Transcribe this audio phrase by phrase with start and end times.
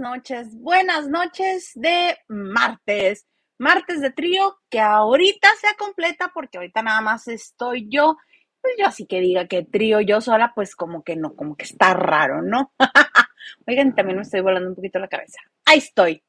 [0.00, 3.26] noches, buenas noches de martes,
[3.58, 8.16] martes de trío que ahorita se completa porque ahorita nada más estoy yo.
[8.60, 11.64] Pues yo así que diga que trío yo sola, pues como que no, como que
[11.64, 12.72] está raro, ¿no?
[13.66, 15.40] Oigan, también me estoy volando un poquito la cabeza.
[15.64, 16.22] Ahí estoy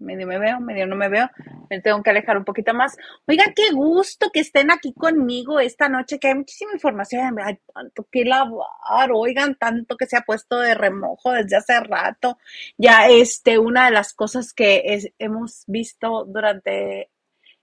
[0.00, 1.28] medio me veo, medio no me veo,
[1.68, 2.96] me tengo que alejar un poquito más.
[3.26, 8.06] Oigan, qué gusto que estén aquí conmigo esta noche, que hay muchísima información, hay tanto
[8.10, 12.38] que lavar, oigan, tanto que se ha puesto de remojo desde hace rato.
[12.76, 17.10] Ya, este, una de las cosas que hemos visto durante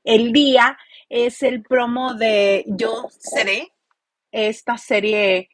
[0.04, 0.78] el día
[1.10, 3.74] es el promo de Yo Seré,
[4.32, 5.50] esta serie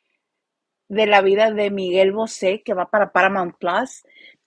[0.90, 4.04] de la vida de Miguel Bosé que va para Paramount Plus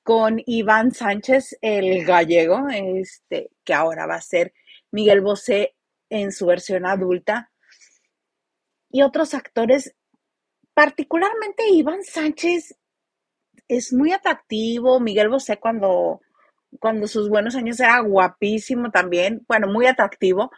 [0.07, 4.55] con Iván Sánchez, el gallego, este, que ahora va a ser
[4.93, 5.75] Miguel Bosé
[6.09, 7.51] en su versión adulta,
[8.89, 9.97] y otros actores,
[10.75, 12.77] particularmente Iván Sánchez
[13.67, 16.21] es muy atractivo, Miguel Bosé cuando,
[16.79, 20.53] cuando sus buenos años era guapísimo también, bueno, muy atractivo,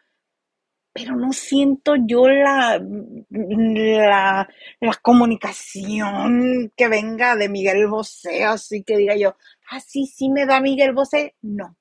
[0.98, 2.82] pero no siento yo la,
[3.30, 4.48] la,
[5.00, 9.36] comunicación que venga de Miguel Bosé, así que diga yo,
[9.70, 11.36] ah, sí, sí me da Miguel Bosé.
[11.40, 11.76] No,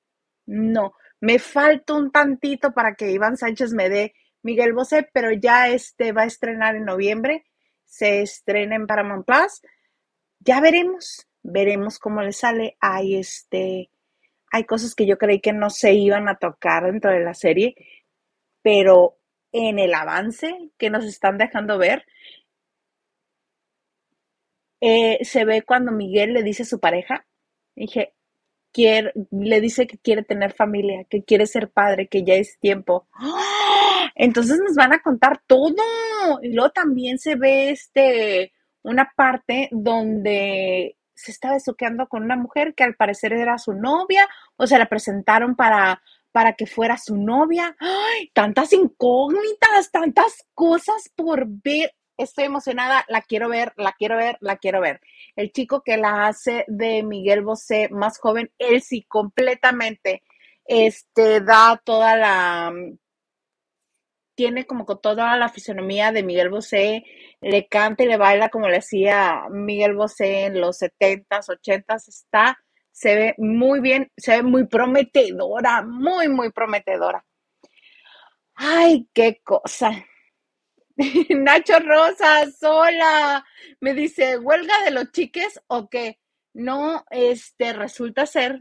[0.46, 5.68] no, me falta un tantito para que Iván Sánchez me dé Miguel Bosé, pero ya
[5.68, 7.44] este va a estrenar en noviembre,
[7.84, 9.62] se estrena en Paramount Plus,
[10.38, 12.76] ya veremos, veremos cómo le sale.
[12.80, 13.90] Hay este,
[14.52, 17.74] hay cosas que yo creí que no se iban a tocar dentro de la serie
[18.68, 19.16] pero
[19.50, 22.04] en el avance que nos están dejando ver,
[24.82, 27.24] eh, se ve cuando Miguel le dice a su pareja,
[27.74, 28.12] dije,
[28.70, 33.08] quiere, le dice que quiere tener familia, que quiere ser padre, que ya es tiempo.
[33.14, 34.10] ¡Ah!
[34.14, 35.72] Entonces nos van a contar todo.
[36.42, 38.52] Y luego también se ve este
[38.82, 44.28] una parte donde se está besuqueando con una mujer que al parecer era su novia
[44.56, 46.02] o se la presentaron para
[46.32, 47.76] para que fuera su novia.
[47.80, 48.30] ¡Ay!
[48.32, 51.94] Tantas incógnitas, tantas cosas por ver.
[52.16, 55.00] Estoy emocionada, la quiero ver, la quiero ver, la quiero ver.
[55.36, 60.22] El chico que la hace de Miguel Bosé, más joven, él sí, completamente,
[60.64, 62.72] este, da toda la,
[64.38, 67.02] tiene como toda la fisonomía de Miguel Bosé,
[67.40, 72.56] le canta y le baila como le hacía Miguel Bosé en los 70s, 80s, está
[72.98, 77.24] se ve muy bien, se ve muy prometedora, muy, muy prometedora.
[78.56, 80.04] Ay, qué cosa.
[81.30, 83.44] Nacho Rosas, hola.
[83.80, 86.18] Me dice, ¿huelga de los chiques o qué?
[86.52, 88.58] No, este, resulta ser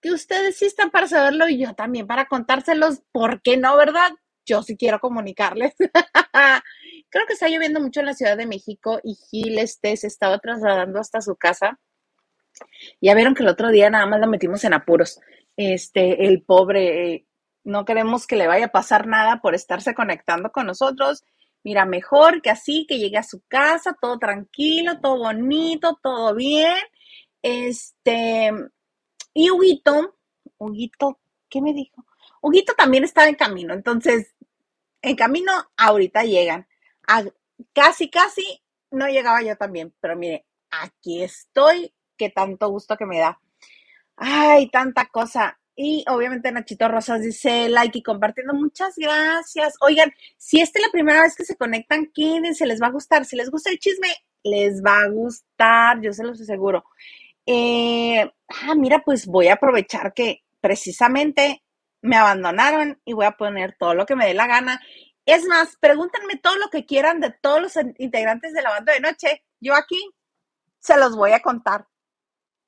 [0.00, 4.10] que ustedes sí están para saberlo y yo también para contárselos, ¿por qué no, verdad?
[4.44, 5.72] Yo sí quiero comunicarles.
[7.10, 10.40] Creo que está lloviendo mucho en la Ciudad de México y Gil este se estaba
[10.40, 11.78] trasladando hasta su casa
[13.00, 15.20] ya vieron que el otro día nada más lo metimos en apuros.
[15.56, 17.26] Este, el pobre,
[17.64, 21.24] no queremos que le vaya a pasar nada por estarse conectando con nosotros.
[21.64, 26.76] Mira, mejor que así, que llegue a su casa, todo tranquilo, todo bonito, todo bien.
[27.42, 28.52] Este,
[29.34, 30.16] y Huguito,
[30.58, 32.04] Huguito, ¿qué me dijo?
[32.40, 34.34] Huguito también estaba en camino, entonces,
[35.00, 36.66] en camino ahorita llegan.
[37.72, 41.94] casi, casi no llegaba yo también, pero mire, aquí estoy
[42.30, 43.38] tanto gusto que me da.
[44.16, 45.58] Ay, tanta cosa.
[45.74, 48.54] Y obviamente Nachito Rosas dice like y compartiendo.
[48.54, 49.74] Muchas gracias.
[49.80, 53.24] Oigan, si esta es la primera vez que se conectan, quédense, les va a gustar.
[53.24, 54.08] Si les gusta el chisme,
[54.44, 56.84] les va a gustar, yo se los aseguro.
[57.46, 61.62] Eh, ah, mira, pues voy a aprovechar que precisamente
[62.02, 64.80] me abandonaron y voy a poner todo lo que me dé la gana.
[65.24, 69.00] Es más, pregúntenme todo lo que quieran de todos los integrantes de la banda de
[69.00, 69.44] noche.
[69.60, 69.98] Yo aquí
[70.80, 71.86] se los voy a contar.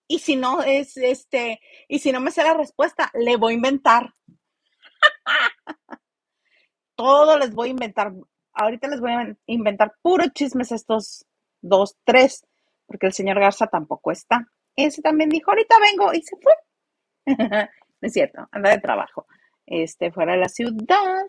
[0.06, 3.56] Y si no es este, y si no me sé la respuesta, le voy a
[3.56, 4.14] inventar.
[6.96, 8.12] Todo les voy a inventar.
[8.52, 11.26] Ahorita les voy a inventar puro chismes estos
[11.60, 12.46] dos, tres,
[12.86, 14.46] porque el señor Garza tampoco está.
[14.76, 16.52] Ese también dijo, ahorita vengo y se fue.
[18.00, 19.26] no es cierto, anda de trabajo.
[19.66, 21.26] Este, fuera de la ciudad.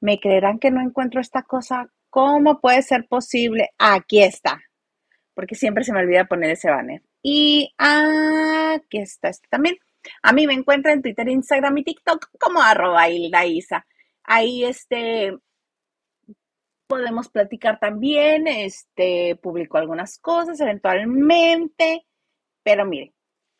[0.00, 1.88] ¿Me creerán que no encuentro esta cosa?
[2.10, 3.70] ¿Cómo puede ser posible?
[3.78, 4.60] Aquí está.
[5.34, 7.02] Porque siempre se me olvida poner ese banner.
[7.22, 9.78] Y aquí está este también.
[10.22, 13.86] A mí me encuentra en Twitter, Instagram y TikTok como arroba Hilda Isa.
[14.24, 15.36] Ahí este,
[16.88, 22.06] podemos platicar también, este, publico algunas cosas eventualmente,
[22.62, 23.14] pero mire,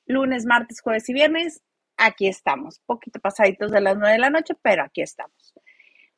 [0.06, 1.62] lunes, martes, jueves y viernes,
[1.96, 5.54] aquí estamos, poquito pasaditos de las nueve de la noche, pero aquí estamos.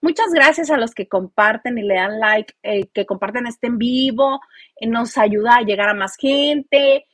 [0.00, 3.76] Muchas gracias a los que comparten y le dan like, eh, que comparten este en
[3.76, 4.40] vivo,
[4.76, 7.06] eh, nos ayuda a llegar a más gente,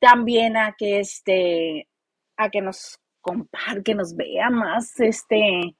[0.00, 1.88] también a que este,
[2.36, 5.76] a que nos compar, que nos vea más, este,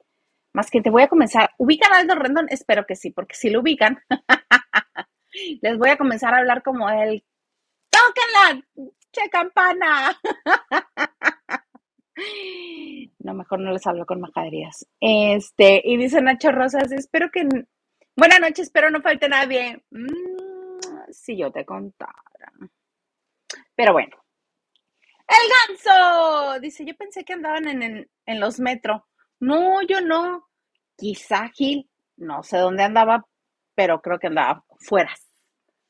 [0.53, 1.50] más que te voy a comenzar.
[1.59, 2.47] ¿Ubican a Aldo Rendón?
[2.50, 3.99] Espero que sí, porque si lo ubican,
[5.62, 7.25] les voy a comenzar a hablar como el
[7.93, 8.64] ¡Tóquenla!
[9.12, 10.19] ¡Che campana!
[13.19, 14.87] No, mejor no les hablo con majaderías.
[15.00, 17.49] Este, y dice Nacho Rosas, espero que.
[18.14, 19.82] Buenas noches, espero no falte nadie.
[19.91, 22.53] Mm, si yo te contara.
[23.75, 24.17] Pero bueno.
[25.29, 26.61] ¡El ganso!
[26.61, 29.03] Dice, yo pensé que andaban en, en, los metros.
[29.41, 30.49] No, yo no.
[30.97, 33.27] Quizá Gil, no sé dónde andaba,
[33.75, 35.13] pero creo que andaba fuera.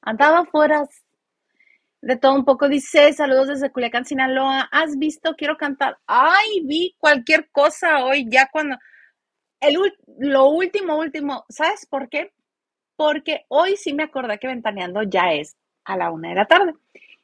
[0.00, 0.84] Andaba fuera
[2.02, 2.69] de todo un poco.
[2.69, 4.69] Dice, saludos desde Culiacán, Sinaloa.
[4.70, 5.34] ¿Has visto?
[5.37, 5.99] Quiero cantar.
[6.06, 8.76] Ay, vi cualquier cosa hoy, ya cuando...
[9.61, 9.79] El,
[10.19, 12.32] lo último, último, ¿sabes por qué?
[12.96, 16.75] Porque hoy sí me acordé que Ventaneando ya es a la una de la tarde.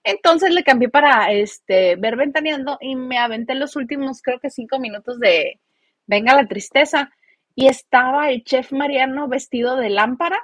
[0.08, 4.78] Entonces le cambié para este, ver Ventaneando y me aventé los últimos, creo que cinco
[4.78, 5.60] minutos de
[6.06, 7.10] Venga la Tristeza.
[7.54, 10.38] Y estaba el chef Mariano vestido de lámpara,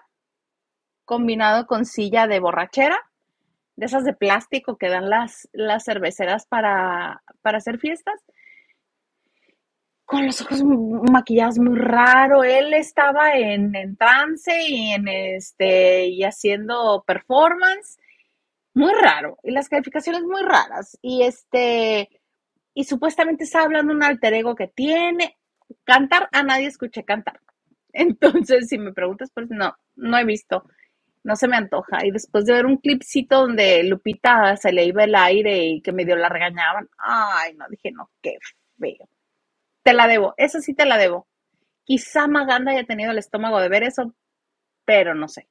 [1.05, 2.99] combinado con silla de borrachera
[3.77, 8.21] de esas de plástico que dan las, las cerveceras para, hacer fiestas,
[10.05, 10.63] con los ojos
[11.11, 12.45] maquillados muy raro.
[12.45, 17.99] Él estaba en, en, trance y en este y haciendo performance.
[18.75, 19.39] Muy raro.
[19.43, 20.99] Y las calificaciones muy raras.
[21.03, 22.09] Y este.
[22.75, 25.39] Y supuestamente está hablando un alter ego que tiene.
[25.85, 27.41] Cantar, a nadie escuché cantar.
[27.93, 30.65] Entonces, si me preguntas, pues no, no he visto
[31.25, 32.07] no se me antoja.
[32.07, 35.93] Y después de ver un clipcito donde Lupita se le iba el aire y que
[35.93, 38.37] medio la regañaban, ay, no, dije, no, qué
[38.79, 39.09] feo.
[39.83, 41.27] Te la debo, eso sí te la debo.
[41.85, 44.15] Quizá Maganda haya tenido el estómago de ver eso,
[44.85, 45.49] pero no sé.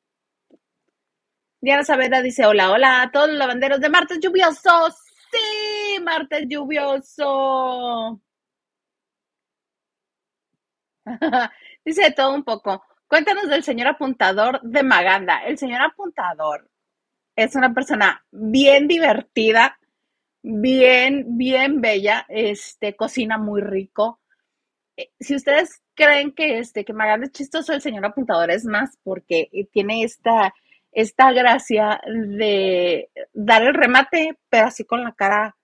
[1.63, 4.89] Diana Saavedra dice, hola, hola a todos los lavanderos de martes lluvioso.
[5.31, 8.21] Sí, martes lluvioso.
[11.85, 12.83] dice todo un poco.
[13.07, 15.37] Cuéntanos del señor apuntador de Maganda.
[15.45, 16.69] El señor apuntador
[17.33, 19.79] es una persona bien divertida,
[20.41, 24.19] bien, bien bella, este, cocina muy rico.
[24.97, 28.97] Eh, si ustedes creen que, este, que Maganda es chistoso, el señor apuntador es más
[29.01, 30.53] porque tiene esta,
[30.93, 35.55] esta gracia de dar el remate, pero así con la cara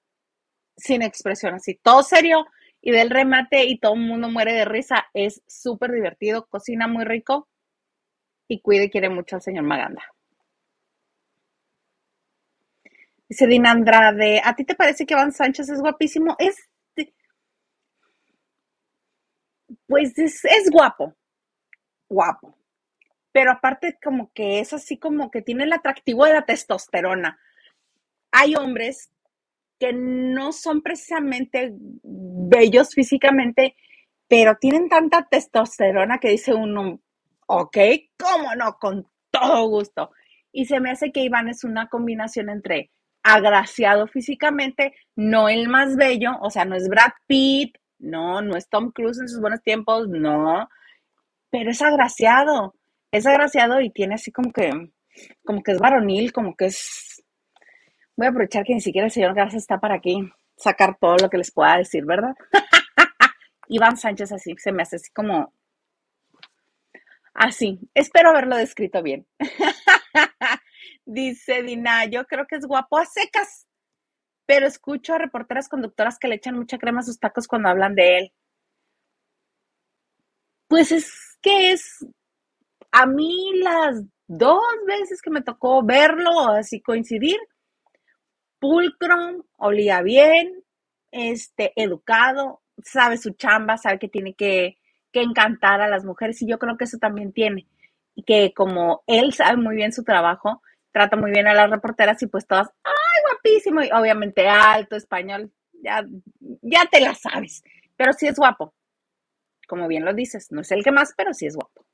[0.78, 2.46] sin expresión, así todo serio
[2.82, 5.06] y del remate y todo el mundo muere de risa.
[5.14, 7.48] Es súper divertido, cocina muy rico
[8.48, 10.04] y cuide y quiere mucho al señor Maganda.
[13.30, 16.36] Dice Dina Andrade, ¿a ti te parece que Iván Sánchez es guapísimo?
[16.40, 16.68] Es,
[19.88, 21.16] pues es, es guapo,
[22.10, 22.59] guapo.
[23.40, 27.40] Pero aparte como que es así como que tiene el atractivo de la testosterona.
[28.34, 29.14] Hay hombres
[29.80, 33.78] que no son precisamente bellos físicamente,
[34.28, 37.00] pero tienen tanta testosterona que dice uno,
[37.48, 37.78] ok,
[38.18, 40.12] cómo no, con todo gusto.
[40.52, 42.92] Y se me hace que Iván es una combinación entre
[43.24, 48.68] agraciado físicamente, no el más bello, o sea, no es Brad Pitt, no, no es
[48.68, 50.68] Tom Cruise en sus buenos tiempos, no,
[51.50, 52.74] pero es agraciado,
[53.12, 54.72] es agraciado y tiene así como que,
[55.44, 57.10] como que es varonil, como que es
[58.20, 61.30] Voy a aprovechar que ni siquiera el señor Garza está para aquí, sacar todo lo
[61.30, 62.36] que les pueda decir, ¿verdad?
[63.70, 65.54] Iván Sánchez así, se me hace así como...
[67.34, 69.26] Así, espero haberlo descrito bien.
[71.06, 73.70] Dice Dina, yo creo que es guapo a secas,
[74.46, 77.96] pero escucho a reporteras conductoras que le echan mucha crema a sus tacos cuando hablan
[77.96, 78.34] de él.
[80.68, 82.06] Pues es que es
[82.92, 87.38] a mí las dos veces que me tocó verlo, así coincidir,
[88.60, 90.64] pulcro, olía bien,
[91.12, 94.78] este, educado, sabe su chamba, sabe que tiene que,
[95.12, 97.68] encantar a las mujeres y yo creo que eso también tiene.
[98.16, 100.62] Y que como él sabe muy bien su trabajo,
[100.94, 103.82] trata muy bien a las reporteras y pues todas, ¡ay, guapísimo!
[103.84, 105.52] Y obviamente alto, español,
[105.84, 106.06] ya,
[106.62, 107.64] ya te la sabes,
[107.98, 108.74] pero sí es guapo.
[109.68, 111.86] Como bien lo dices, no es el que más, pero sí es guapo.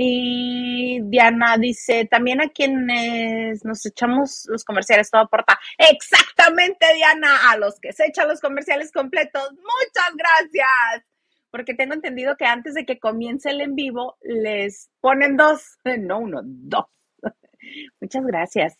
[0.00, 5.58] Y Diana dice, también a quienes nos echamos los comerciales, todo aporta.
[5.76, 11.04] Exactamente, Diana, a los que se echan los comerciales completos, muchas gracias.
[11.50, 15.64] Porque tengo entendido que antes de que comience el en vivo, les ponen dos,
[15.98, 16.84] no uno, dos.
[18.00, 18.78] Muchas gracias.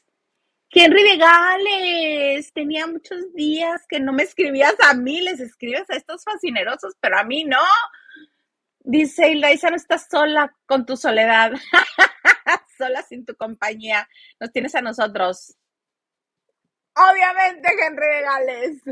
[0.71, 5.97] Henry de Gales, tenía muchos días que no me escribías a mí, les escribes a
[5.97, 7.59] estos fascinerosos, pero a mí no.
[8.91, 11.53] Dice Ilaisa, no estás sola con tu soledad,
[12.79, 14.09] sola sin tu compañía,
[14.41, 15.55] nos tienes a nosotros.
[16.97, 18.83] Obviamente, Henry Gales.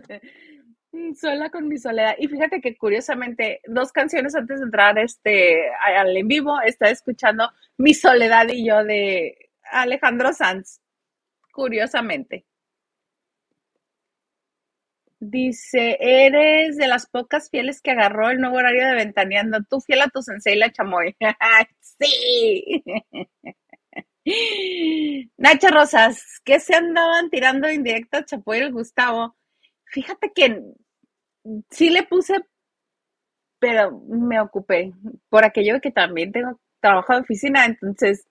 [1.19, 2.15] Sola con mi soledad.
[2.19, 7.51] Y fíjate que curiosamente, dos canciones antes de entrar este, al en vivo, estaba escuchando
[7.79, 10.83] Mi soledad y yo de Alejandro Sanz.
[11.53, 12.45] Curiosamente.
[15.29, 19.59] Dice, eres de las pocas fieles que agarró el nuevo horario de ventaneando.
[19.69, 21.17] Tú fiel a tu sensei la chamoy.
[21.81, 22.85] sí.
[25.37, 29.37] Nacha Rosas, ¿qué se andaban tirando indirecto a Chapoy y el Gustavo?
[29.87, 30.63] Fíjate que
[31.71, 32.35] sí le puse,
[33.59, 34.93] pero me ocupé
[35.29, 38.27] por aquello que también tengo trabajo de oficina, entonces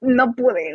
[0.00, 0.74] no pude.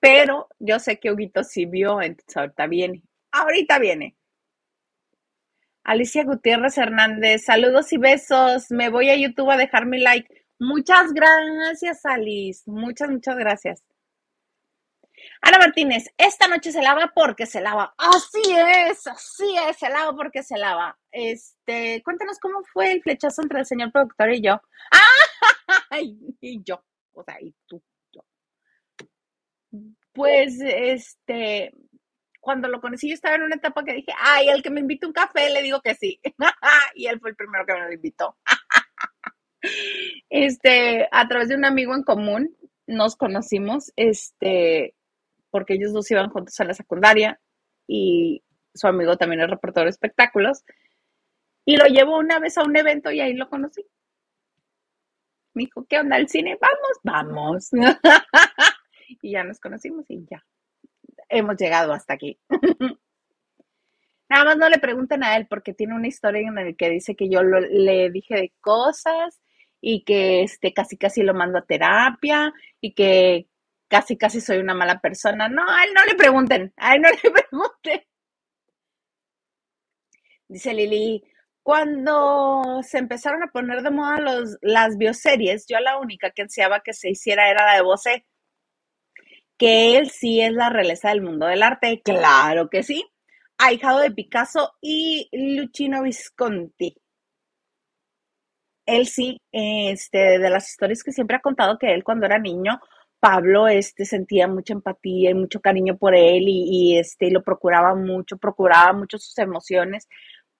[0.00, 3.02] Pero yo sé que Huguito sí vio, entonces ahorita viene.
[3.34, 4.16] Ahorita viene.
[5.82, 8.70] Alicia Gutiérrez Hernández, saludos y besos.
[8.70, 10.46] Me voy a YouTube a dejar mi like.
[10.60, 12.62] Muchas gracias, Alice.
[12.66, 13.82] Muchas, muchas gracias.
[15.40, 17.92] Ana Martínez, esta noche se lava porque se lava.
[17.98, 20.96] Así es, así es, se lava porque se lava.
[21.10, 24.60] Este, cuéntanos cómo fue el flechazo entre el señor productor y yo.
[25.90, 25.98] ¡Ah!
[26.00, 28.24] Y yo, o sea, y tú, yo.
[30.12, 31.72] Pues, este,
[32.44, 35.06] cuando lo conocí, yo estaba en una etapa que dije, ay, el que me invite
[35.06, 36.20] un café, le digo que sí.
[36.94, 38.36] y él fue el primero que me lo invitó.
[40.28, 42.54] este, a través de un amigo en común,
[42.86, 44.94] nos conocimos, este,
[45.50, 47.40] porque ellos dos iban juntos a la secundaria
[47.86, 50.64] y su amigo también es reportero de espectáculos.
[51.64, 53.86] Y lo llevo una vez a un evento y ahí lo conocí.
[55.54, 56.58] Me dijo, ¿qué onda el cine?
[56.60, 57.70] Vamos, vamos.
[59.22, 60.44] y ya nos conocimos y ya
[61.28, 62.38] hemos llegado hasta aquí.
[64.28, 67.14] Nada más no le pregunten a él porque tiene una historia en la que dice
[67.14, 69.40] que yo le dije de cosas
[69.80, 73.48] y que este, casi casi lo mando a terapia y que
[73.88, 75.48] casi casi soy una mala persona.
[75.48, 78.02] No, a él no le pregunten, a él no le pregunten.
[80.48, 81.22] Dice Lili,
[81.62, 86.80] cuando se empezaron a poner de moda los, las bioseries, yo la única que ansiaba
[86.80, 88.26] que se hiciera era la de Bosé
[89.58, 93.04] que él sí es la realeza del mundo del arte, claro que sí,
[93.58, 96.96] ahijado de Picasso y Luchino Visconti.
[98.86, 102.80] Él sí, este, de las historias que siempre ha contado que él cuando era niño,
[103.18, 108.36] Pablo este, sentía mucha empatía y mucho cariño por él y, este, lo procuraba mucho,
[108.36, 110.08] procuraba mucho sus emociones,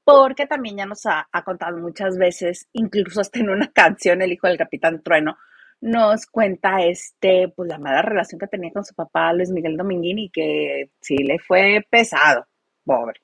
[0.05, 4.33] porque también ya nos ha, ha contado muchas veces, incluso hasta en una canción, El
[4.33, 5.37] hijo del capitán Trueno,
[5.81, 10.31] nos cuenta este, pues la mala relación que tenía con su papá Luis Miguel Dominguini,
[10.31, 12.47] que sí le fue pesado,
[12.85, 13.21] pobre.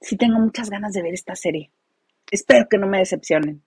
[0.00, 1.70] Sí tengo muchas ganas de ver esta serie.
[2.30, 3.62] Espero que no me decepcionen.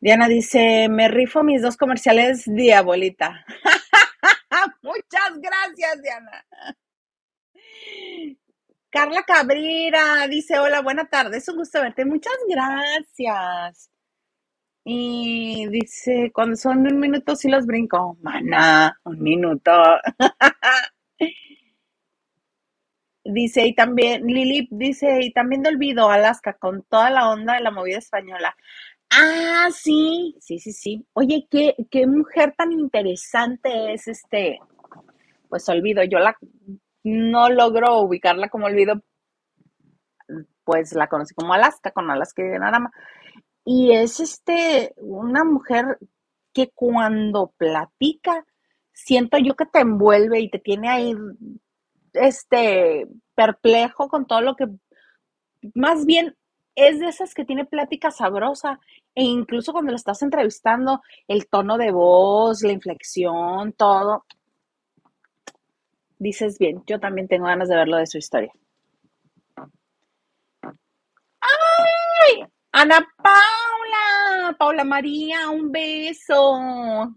[0.00, 3.44] Diana dice, me rifo mis dos comerciales, diabolita.
[4.82, 6.46] muchas gracias, Diana.
[8.90, 12.04] Carla Cabrera dice, hola, buena tarde, es un gusto verte.
[12.04, 13.90] Muchas gracias.
[14.84, 18.16] Y dice, cuando son un minuto sí los brinco.
[18.22, 19.70] Mana, un minuto.
[23.24, 27.60] dice, y también, Lili dice, y también de olvido Alaska con toda la onda de
[27.60, 28.56] la movida española.
[29.10, 31.06] Ah, sí, sí, sí, sí.
[31.14, 34.60] Oye, qué, qué mujer tan interesante es este,
[35.48, 36.02] pues olvido.
[36.04, 36.36] Yo la
[37.04, 39.02] no logro ubicarla como olvido,
[40.64, 42.92] pues la conocí como Alaska, con Alaska y más.
[43.72, 45.96] Y es este, una mujer
[46.52, 48.44] que cuando platica,
[48.92, 51.14] siento yo que te envuelve y te tiene ahí,
[52.14, 54.66] este, perplejo con todo lo que,
[55.72, 56.36] más bien
[56.74, 58.80] es de esas que tiene plática sabrosa
[59.14, 64.26] e incluso cuando la estás entrevistando, el tono de voz, la inflexión, todo,
[66.18, 68.52] dices bien, yo también tengo ganas de verlo de su historia.
[71.40, 72.50] ¡Ay!
[72.72, 77.12] Ana Paula, Paula María, un beso.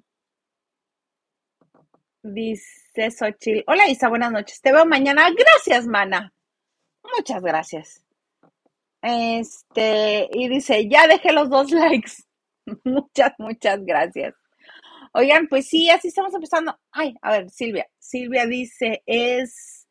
[2.23, 3.63] Dice Xochitl.
[3.67, 4.61] Hola Isa, buenas noches.
[4.61, 5.29] Te veo mañana.
[5.29, 6.33] Gracias, mana.
[7.15, 8.03] Muchas gracias.
[9.01, 12.13] Este, y dice, ya dejé los dos likes.
[12.83, 14.33] muchas, muchas gracias.
[15.13, 16.79] Oigan, pues sí, así estamos empezando.
[16.91, 17.87] Ay, a ver, Silvia.
[17.99, 19.82] Silvia dice, es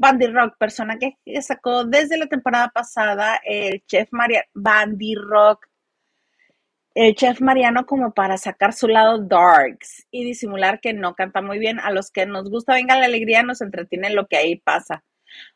[0.00, 5.66] Bandy Rock, persona que sacó desde la temporada pasada el chef María Bandy Rock,
[6.94, 11.58] el chef Mariano como para sacar su lado darks y disimular que no canta muy
[11.58, 11.78] bien.
[11.80, 15.04] A los que nos gusta Venga la Alegría nos entretiene lo que ahí pasa.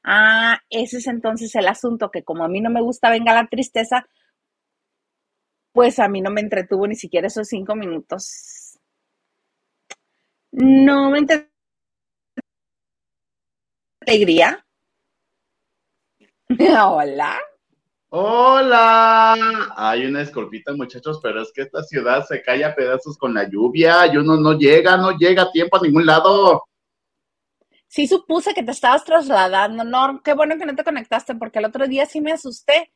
[0.05, 3.47] Ah, ese es entonces el asunto, que como a mí no me gusta Venga la
[3.47, 4.07] Tristeza,
[5.73, 8.79] pues a mí no me entretuvo ni siquiera esos cinco minutos.
[10.53, 11.54] No me entretuvo
[14.07, 14.65] alegría.
[16.49, 17.39] Hola.
[18.11, 19.35] Hola.
[19.77, 23.49] Hay una escorpita, muchachos, pero es que esta ciudad se cae a pedazos con la
[23.49, 26.63] lluvia y uno no llega, no llega a tiempo a ningún lado.
[27.89, 31.65] Sí supuse que te estabas trasladando, no, qué bueno que no te conectaste porque el
[31.65, 32.93] otro día sí me asusté,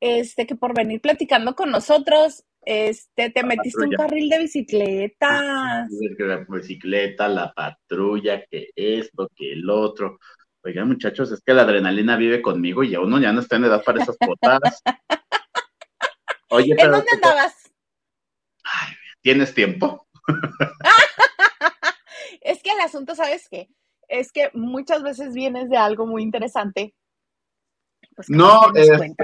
[0.00, 5.88] este, que por venir platicando con nosotros, este, te metiste un carril de bicicletas.
[6.18, 10.18] La bicicleta, la patrulla, que esto, que el otro.
[10.62, 13.64] Oigan, muchachos, es que la adrenalina vive conmigo y a uno ya no está en
[13.64, 14.82] edad para esas botas.
[16.50, 16.88] Oye, pero.
[16.88, 17.54] ¿En dónde andabas?
[18.64, 20.06] Ay, ¿tienes tiempo?
[22.42, 23.70] es que el asunto, ¿sabes qué?
[24.08, 26.94] Es que muchas veces vienes de algo muy interesante.
[28.14, 29.14] Pues, no, este,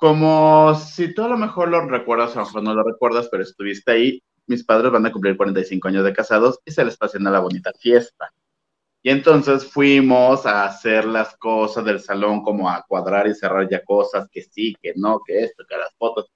[0.00, 3.28] como si tú a lo mejor lo recuerdas, o a lo mejor no lo recuerdas,
[3.30, 6.94] pero estuviste ahí, mis padres van a cumplir 45 años de casados y se les
[6.94, 8.32] está haciendo la bonita fiesta.
[9.02, 13.84] Y entonces fuimos a hacer las cosas del salón, como a cuadrar y cerrar ya
[13.84, 16.30] cosas, que sí, que no, que esto, que las fotos.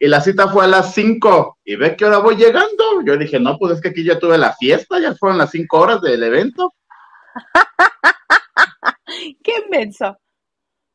[0.00, 3.00] Y la cita fue a las 5 y ve que ahora voy llegando.
[3.06, 5.78] Yo dije, no, pues es que aquí ya tuve la fiesta, ya fueron las 5
[5.78, 6.74] horas del evento.
[9.44, 10.18] Qué inmenso.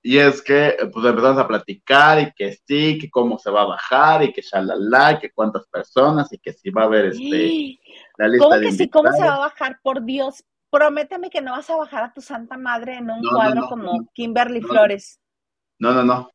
[0.05, 3.67] Y es que pues empezamos a platicar y que sí, que cómo se va a
[3.67, 7.79] bajar y que shalala, que cuántas personas y que si va a haber este
[8.17, 8.89] la lista ¿Cómo que sí?
[8.89, 9.79] ¿Cómo se va a bajar?
[9.81, 13.69] Por Dios, prométeme que no vas a bajar a tu santa madre en un cuadro
[13.69, 15.21] como Kimberly Flores.
[15.79, 16.29] No, no, no.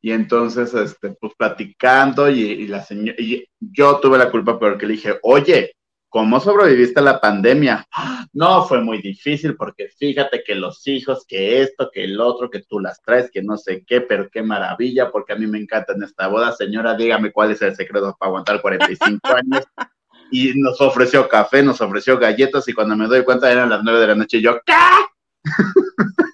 [0.00, 4.86] Y entonces, este, pues platicando y, y la señora, y yo tuve la culpa porque
[4.86, 5.74] le dije, oye,
[6.10, 7.86] ¿Cómo sobreviviste a la pandemia?
[8.32, 12.62] No, fue muy difícil porque fíjate que los hijos, que esto, que el otro, que
[12.62, 15.92] tú las traes, que no sé qué, pero qué maravilla, porque a mí me encanta
[15.92, 16.50] en esta boda.
[16.50, 19.64] Señora, dígame cuál es el secreto para aguantar 45 años.
[20.32, 24.00] Y nos ofreció café, nos ofreció galletas y cuando me doy cuenta eran las 9
[24.00, 24.74] de la noche y yo, ¿qué?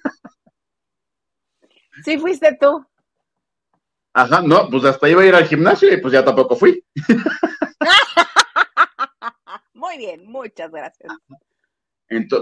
[2.03, 2.85] Sí, fuiste tú.
[4.13, 6.81] Ajá, no, pues hasta iba a ir al gimnasio y pues ya tampoco fui.
[9.87, 11.13] Muy bien, muchas gracias.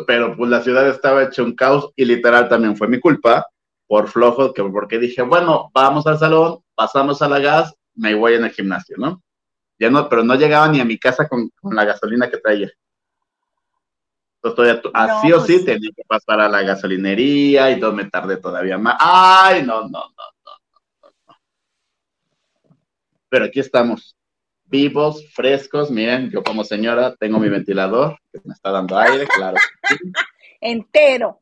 [0.08, 3.46] pero pues la ciudad estaba hecha un caos y literal también fue mi culpa
[3.86, 8.34] por flojo, que porque dije, bueno, vamos al salón, pasamos a la gas, me voy
[8.34, 9.22] en el gimnasio, ¿no?
[9.78, 12.72] Ya no, pero no llegaba ni a mi casa con, la gasolina que traía.
[14.42, 18.38] Entonces, así o sí pues tenía que pasar a la gasolinería y todo me tardé
[18.38, 18.96] todavía más.
[19.00, 20.02] Ay, no, no, no,
[20.46, 20.54] no,
[21.04, 21.36] no, no.
[23.30, 24.16] Pero aquí estamos
[24.66, 25.92] vivos, frescos.
[25.92, 29.58] Miren, yo como señora tengo mi ventilador que me está dando aire, claro.
[30.62, 31.42] Entero.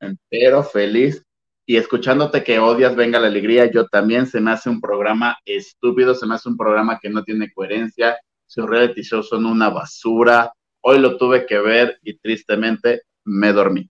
[0.00, 1.24] Entero, feliz.
[1.64, 6.14] Y escuchándote que odias Venga la Alegría, yo también se me hace un programa estúpido,
[6.14, 8.18] se me hace un programa que no tiene coherencia.
[8.46, 10.52] Sus reality shows son una basura.
[10.80, 13.88] Hoy lo tuve que ver y tristemente me dormí.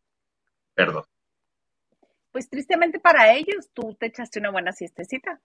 [0.74, 1.04] Perdón.
[2.30, 5.40] Pues tristemente para ellos, tú te echaste una buena siestecita.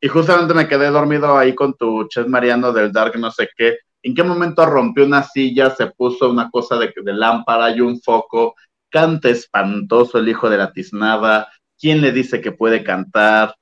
[0.00, 3.78] Y justamente me quedé dormido ahí con tu chef Mariano del Dark, no sé qué.
[4.02, 8.00] ¿En qué momento rompió una silla, se puso una cosa de, de lámpara y un
[8.00, 8.54] foco?
[8.90, 11.48] Canta espantoso el hijo de la tiznada.
[11.78, 13.54] ¿Quién le dice que puede cantar?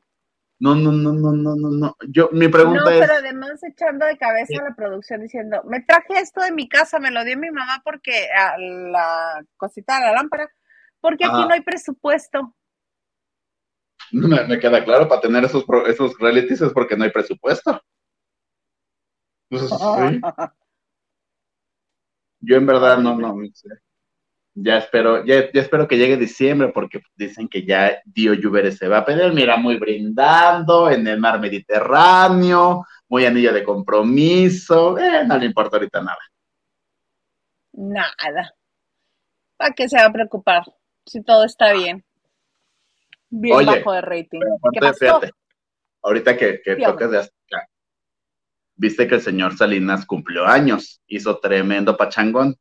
[0.60, 1.96] No, no, no, no, no, no, no.
[2.08, 3.00] Yo, mi pregunta es.
[3.00, 6.98] No, pero además echando de cabeza la producción diciendo, me traje esto de mi casa,
[6.98, 10.48] me lo dio mi mamá porque a la cosita de la lámpara,
[11.00, 12.54] porque aquí no hay presupuesto.
[14.14, 17.80] Me, queda claro, para tener esos, esos realities es porque no hay presupuesto.
[22.40, 23.36] Yo en verdad no, no,
[24.54, 28.98] Ya espero, ya, espero que llegue diciembre porque dicen que ya Dio Lluvere se va
[28.98, 35.36] a pedir, mira, muy brindando en el mar Mediterráneo, muy anillo de compromiso, eh, no
[35.38, 36.20] le importa ahorita nada.
[37.72, 38.54] Nada.
[39.56, 40.62] ¿Para qué se va a preocupar
[41.04, 42.04] si todo está bien?
[43.36, 44.40] Bien bajo de rating.
[46.02, 47.68] ahorita que, que tocas de Azteca,
[48.76, 52.54] viste que el señor Salinas cumplió años, hizo tremendo pachangón.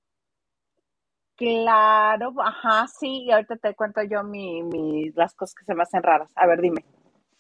[1.36, 5.84] Claro, ajá, sí, y ahorita te cuento yo mi, mi, las cosas que se me
[5.84, 6.32] hacen raras.
[6.36, 6.84] A ver, dime.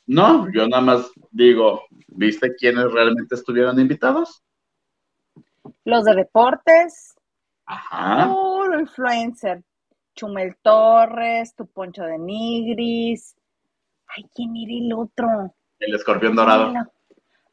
[0.06, 4.44] No, yo nada más digo, ¿viste quiénes realmente estuvieron invitados?
[5.86, 7.16] Los de deportes.
[7.66, 8.28] Ajá.
[8.28, 9.64] Puro influencer.
[10.16, 13.36] Chumel Torres, tu Poncho de Nigris.
[14.08, 15.56] Ay, ¿quién era el otro?
[15.80, 16.74] El escorpión dorado.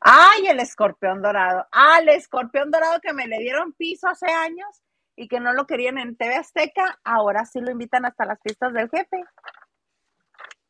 [0.00, 1.66] Ay, el escorpión dorado.
[1.72, 4.68] Ah, el escorpión dorado que me le dieron piso hace años
[5.16, 8.72] y que no lo querían en TV Azteca, ahora sí lo invitan hasta las pistas
[8.72, 9.22] del jefe.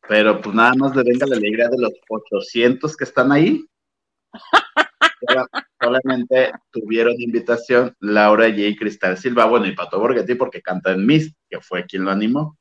[0.07, 3.65] Pero pues nada más le venga la alegría de los 800 que están ahí.
[5.81, 8.61] solamente tuvieron invitación Laura J.
[8.61, 12.11] y Cristal Silva, bueno, y Pato Borghetti porque canta en Miss, que fue quien lo
[12.11, 12.57] animó.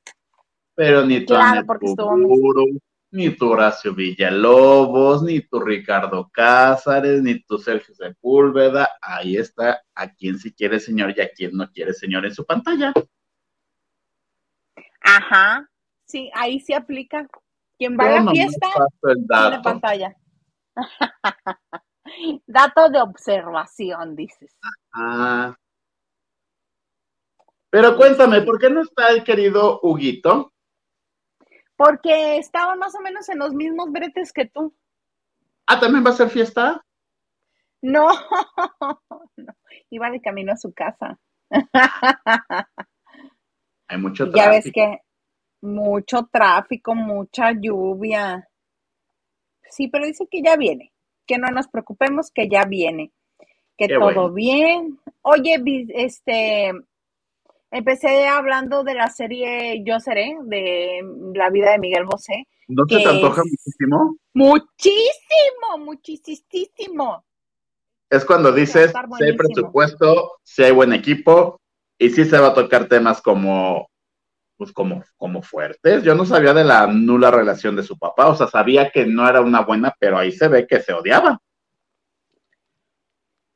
[0.74, 2.80] Pero ni tu Claro, Puguru,
[3.10, 8.88] ni tu Horacio Villalobos, ni tu Ricardo Cázares, ni tu Sergio Sepúlveda.
[9.02, 12.46] Ahí está a quien sí quiere señor y a quien no quiere señor en su
[12.46, 12.92] pantalla.
[15.02, 15.68] Ajá,
[16.06, 17.26] sí, ahí sí aplica.
[17.76, 18.68] Quien va a la nomás fiesta
[19.02, 19.62] tiene dato.
[19.62, 20.16] pantalla.
[22.46, 24.56] Dato de observación, dices.
[24.92, 25.54] Ah.
[27.70, 30.52] Pero cuéntame, ¿por qué no está el querido Huguito?
[31.76, 34.74] Porque estaba más o menos en los mismos bretes que tú.
[35.66, 36.84] Ah, ¿también va a ser fiesta?
[37.80, 38.08] No,
[39.36, 39.54] no,
[39.88, 41.18] iba de camino a su casa.
[43.88, 44.72] Hay mucho Y ya ves tráfico.
[44.74, 44.98] que
[45.62, 48.48] mucho tráfico, mucha lluvia.
[49.70, 50.89] Sí, pero dice que ya viene,
[51.30, 53.12] que no nos preocupemos, que ya viene,
[53.78, 54.32] que Qué todo bueno.
[54.32, 54.98] bien.
[55.22, 55.62] Oye,
[55.94, 56.72] este,
[57.70, 61.00] empecé hablando de la serie Yo Seré, de
[61.32, 62.48] la vida de Miguel Bosé.
[62.66, 64.16] ¿No que te antoja muchísimo?
[64.34, 67.24] Muchísimo, muchísimo.
[68.10, 71.60] Es cuando dices, si hay presupuesto, si hay buen equipo,
[71.96, 73.88] y sí se va a tocar temas como,
[74.60, 76.02] pues como, como fuertes.
[76.02, 79.26] Yo no sabía de la nula relación de su papá, o sea, sabía que no
[79.26, 81.40] era una buena, pero ahí se ve que se odiaba.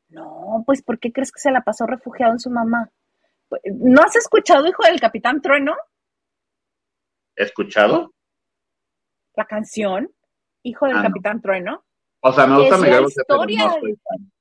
[0.09, 2.89] No, pues ¿por qué crees que se la pasó refugiado en su mamá?
[3.51, 5.77] Pues, ¿No has escuchado, hijo del Capitán Trueno?
[7.37, 8.15] ¿Escuchado?
[9.37, 10.11] La canción,
[10.63, 11.09] Hijo del Ah, no.
[11.09, 11.85] Capitán Trueno.
[12.21, 14.33] O sea, me gusta Miguel no historia fan.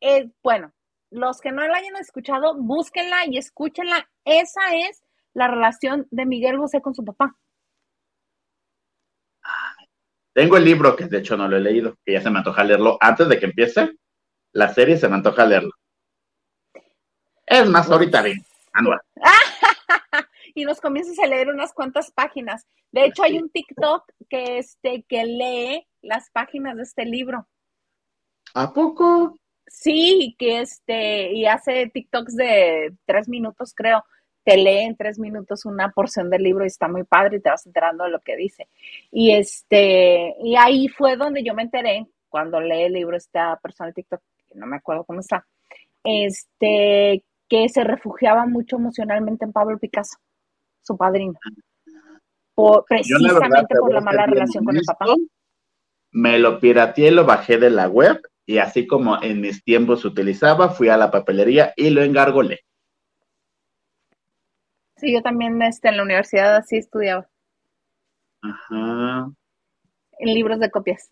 [0.00, 0.72] Eh, bueno,
[1.10, 4.08] los que no la hayan escuchado, búsquenla y escúchenla.
[4.24, 5.02] Esa es
[5.34, 7.36] la relación de Miguel Bosé con su papá.
[10.32, 12.62] Tengo el libro, que de hecho no lo he leído, que ya se me antoja
[12.62, 13.96] leerlo antes de que empiece
[14.52, 15.70] la serie, se me antoja leerlo.
[17.46, 19.00] Es más, ahorita bien, Anual.
[20.54, 22.66] y nos comienzas a leer unas cuantas páginas.
[22.90, 27.48] De hecho, hay un TikTok que, este, que lee las páginas de este libro.
[28.54, 29.38] ¿A poco?
[29.66, 34.04] Sí, que este, y hace TikToks de tres minutos, creo.
[34.44, 37.50] Te lee en tres minutos una porción del libro y está muy padre y te
[37.50, 38.68] vas enterando de lo que dice.
[39.10, 43.88] Y este, y ahí fue donde yo me enteré, cuando lee el libro esta persona
[43.88, 45.44] de TikTok, que no me acuerdo cómo está,
[46.04, 50.16] este, que se refugiaba mucho emocionalmente en Pablo Picasso,
[50.80, 51.38] su padrino.
[52.54, 55.06] Por, Yo, la verdad, precisamente te por la mala relación con el papá.
[56.12, 60.08] Me lo pirateé, lo bajé de la web y así como en mis tiempos se
[60.08, 62.60] utilizaba, fui a la papelería y lo engargolé.
[64.96, 67.28] Sí, yo también este, en la universidad así estudiaba,
[68.40, 69.28] Ajá.
[70.18, 71.08] en libros de copias.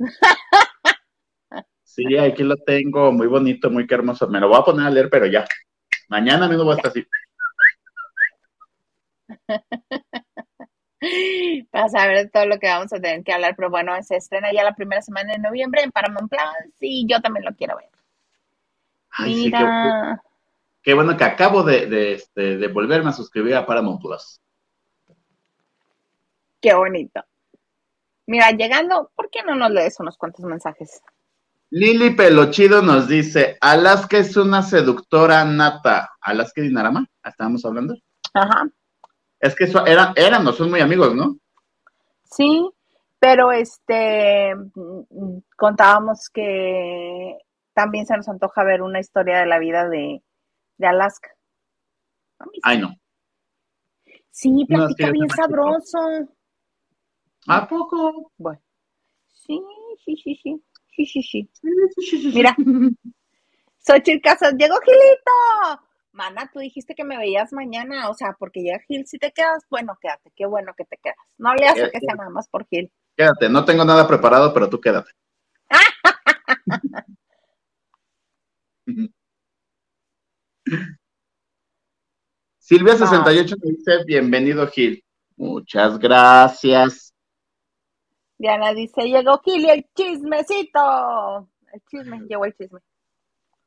[1.82, 4.26] Sí, aquí lo tengo, muy bonito, muy hermoso.
[4.26, 5.44] Me lo voy a poner a leer, pero ya.
[6.08, 7.06] Mañana mismo voy a estar así.
[11.70, 14.64] para saber todo lo que vamos a tener que hablar, pero bueno, se estrena ya
[14.64, 16.40] la primera semana de noviembre en Paramount Plus
[16.80, 17.88] y yo también lo quiero ver.
[19.10, 20.22] Ay, sí, qué, Mira,
[20.82, 24.40] qué bueno que acabo de, de, este, de volverme a suscribir a Paramount Plus.
[26.60, 27.22] qué bonito.
[28.26, 31.02] Mira, llegando, ¿por qué no nos lees unos cuantos mensajes?
[31.70, 36.12] Lili Pelochido nos dice, Alaska es una seductora nata.
[36.20, 37.06] ¿Alaska Dinarama?
[37.22, 37.96] ¿Estábamos hablando?
[38.32, 38.68] Ajá,
[39.44, 41.36] Es que eso, eran, eran, no son muy amigos, ¿no?
[42.24, 42.66] sí,
[43.18, 44.54] pero este,
[45.54, 47.36] contábamos que
[47.74, 50.22] también se nos antoja ver una historia de la vida de,
[50.78, 51.28] de Alaska.
[52.62, 52.94] Ay, no.
[54.30, 55.98] Sí, No, platica bien sabroso.
[57.46, 58.32] ¿A poco?
[58.38, 58.62] Bueno,
[59.30, 59.60] sí,
[60.06, 61.52] sí, sí, sí, sí, sí,
[62.02, 62.32] sí.
[62.34, 62.56] Mira.
[63.78, 65.93] Xochitl Casas, llegó Gilito.
[66.14, 69.64] Mana, tú dijiste que me veías mañana, o sea, porque ya Gil, si te quedas,
[69.68, 71.16] bueno, quédate, qué bueno que te quedas.
[71.38, 72.92] No le hace que sea nada más por Gil.
[73.16, 75.10] Quédate, no tengo nada preparado, pero tú quédate.
[82.60, 85.04] Silvia68 me dice, bienvenido Gil.
[85.36, 87.12] Muchas gracias.
[88.38, 91.48] Diana dice, llegó Gil y el chismecito.
[91.72, 92.78] El chisme, llegó el chisme.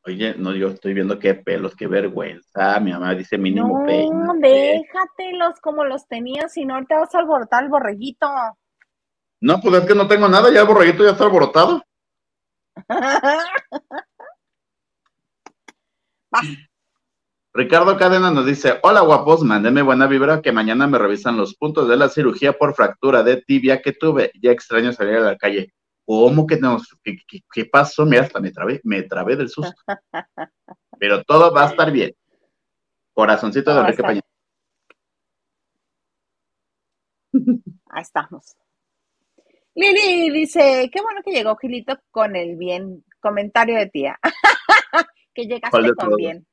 [0.08, 2.80] Oye, no, yo estoy viendo qué pelos, qué vergüenza.
[2.80, 7.66] Mi mamá dice mínimo No, déjatelos como los tenías, si no ahorita vas a alborotar
[7.66, 8.26] el borreguito.
[9.42, 11.84] No, pues es que no tengo nada, ya el borreguito ya está alborotado.
[16.34, 16.40] Va.
[17.54, 21.90] Ricardo Cadena nos dice, hola guapos, mándeme buena vibra que mañana me revisan los puntos
[21.90, 24.32] de la cirugía por fractura de tibia que tuve.
[24.42, 25.74] Ya extraño salir a la calle.
[26.08, 26.78] ¿Cómo que no?
[27.04, 27.18] ¿Qué,
[27.54, 28.06] qué, pasó?
[28.06, 29.76] Mira, hasta me trabé, me trabé del susto.
[31.00, 32.16] Pero todo va a estar bien.
[33.12, 34.22] Corazoncito de Enrique Peña.
[37.90, 38.56] Ahí estamos.
[39.76, 43.04] Lili dice, qué bueno que llegó Gilito con el bien.
[43.20, 44.18] Comentario de tía.
[45.34, 46.48] que llegaste con bien.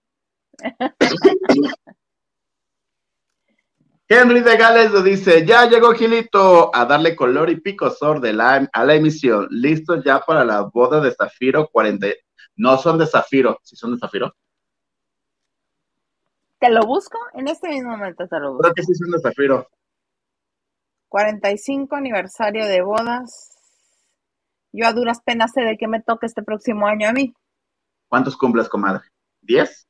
[4.07, 8.69] Henry de Gales lo dice, ya llegó Gilito a darle color y picosor de la,
[8.71, 9.49] a la emisión.
[9.51, 12.09] Listos ya para la boda de Zafiro 40.
[12.57, 14.35] No son de Zafiro, si son de Zafiro.
[16.59, 18.63] Te lo busco, en este mismo momento te lo busco.
[18.63, 19.69] Creo que sí son de Zafiro.
[21.09, 23.57] 45 aniversario de bodas.
[24.73, 27.33] Yo a duras penas sé de qué me toca este próximo año a mí.
[28.09, 29.05] ¿Cuántos cumples, comadre?
[29.41, 29.87] ¿Diez?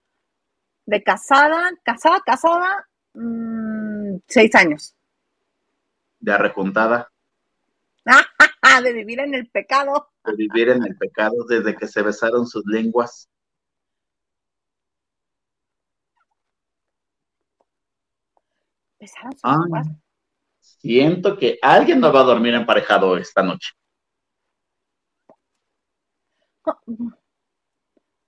[0.87, 4.94] De casada, casada, casada, mmm, seis años.
[6.20, 7.11] De arrejuntada.
[8.83, 10.11] de vivir en el pecado.
[10.24, 13.29] De vivir en el pecado desde que se besaron sus lenguas.
[18.98, 19.88] ¿Besaron sus lenguas?
[20.61, 23.70] Siento que alguien no va a dormir emparejado esta noche.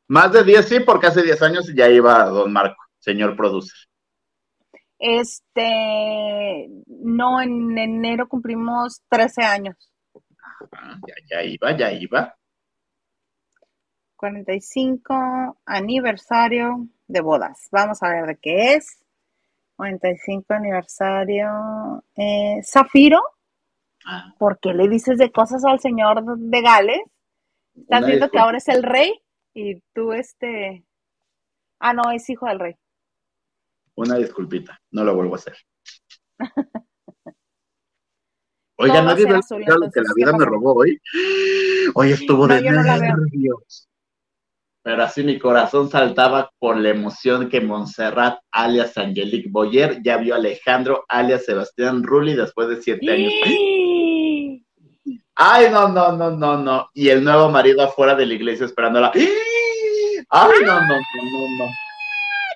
[0.09, 3.77] Más de 10 sí, porque hace 10 años ya iba don Marco, señor producer.
[5.09, 9.77] Este, no, en enero cumplimos 13 años.
[11.07, 12.37] ya, ya iba, ya iba.
[14.17, 17.69] 45 aniversario de bodas.
[17.71, 18.99] Vamos a ver de qué es.
[19.77, 22.03] 45 aniversario.
[22.17, 23.21] Eh, Zafiro.
[24.05, 24.35] Ah.
[24.41, 27.01] ¿Por qué le dices de cosas al señor de Gales?
[27.77, 29.23] Estás viendo que ahora es el rey
[29.55, 30.85] y tú este...
[31.79, 32.77] Ah, no, es hijo del rey.
[33.97, 35.57] Una disculpita, no lo vuelvo a hacer.
[38.79, 41.01] Oiga, nadie ve lo que la vida me robó hoy.
[41.95, 43.89] Hoy estuvo de nervios.
[44.83, 50.35] Pero así mi corazón saltaba por la emoción que Montserrat, alias Angelique Boyer, ya vio
[50.35, 53.33] a Alejandro, alias Sebastián Rulli, después de siete años.
[55.35, 56.91] Ay, no, no, no, no, no.
[56.93, 59.11] Y el nuevo marido afuera de la iglesia esperándola.
[59.15, 61.86] Ay, no, no, no, no, no.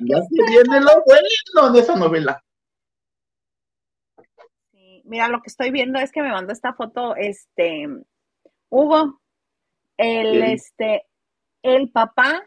[0.01, 2.43] Ya se viene lo bueno de esa novela.
[4.73, 7.87] Sí, mira, lo que estoy viendo es que me mandó esta foto, este,
[8.69, 9.21] Hugo,
[9.97, 11.07] el, este,
[11.63, 12.47] el papá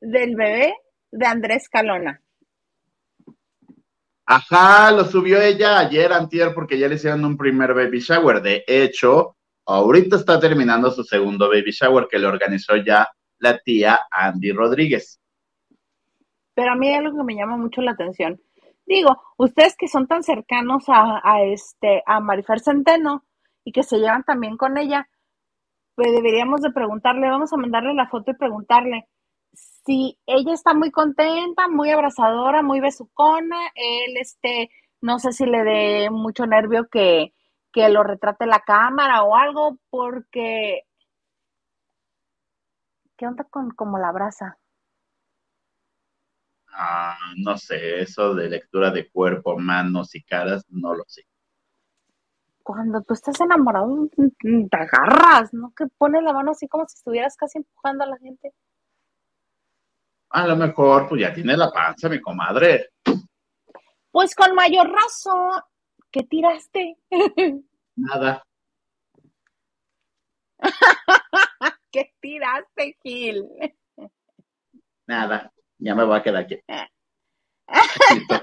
[0.00, 0.74] del bebé
[1.10, 2.20] de Andrés Calona.
[4.26, 8.40] Ajá, lo subió ella ayer, antier, porque ya le hicieron un primer baby shower.
[8.40, 14.00] De hecho, Ahorita está terminando su segundo baby shower que le organizó ya la tía
[14.10, 15.20] Andy Rodríguez.
[16.54, 18.40] Pero a mí hay algo que me llama mucho la atención.
[18.86, 23.24] Digo, ustedes que son tan cercanos a, este a Marifer Centeno
[23.64, 25.08] y que se llevan también con ella,
[25.94, 29.08] pues deberíamos de preguntarle, vamos a mandarle la foto y preguntarle
[29.52, 35.62] si ella está muy contenta, muy abrazadora, muy besucona, él este, no sé si le
[35.64, 37.34] dé mucho nervio que,
[37.72, 40.82] que lo retrate la cámara o algo, porque
[43.16, 44.58] ¿qué onda con como la brasa?
[46.84, 51.22] Ah, no sé, eso de lectura de cuerpo, manos y caras, no lo sé.
[52.60, 55.72] Cuando tú estás enamorado, te agarras, ¿no?
[55.76, 58.52] Que pones la mano así como si estuvieras casi empujando a la gente.
[60.30, 62.90] A lo mejor, pues ya tiene la panza, mi comadre.
[64.10, 65.62] Pues con mayor razón,
[66.10, 66.96] ¿qué tiraste?
[67.94, 68.44] Nada.
[71.92, 73.48] ¿Qué tiraste, Gil?
[75.06, 76.58] Nada, ya me voy a quedar aquí.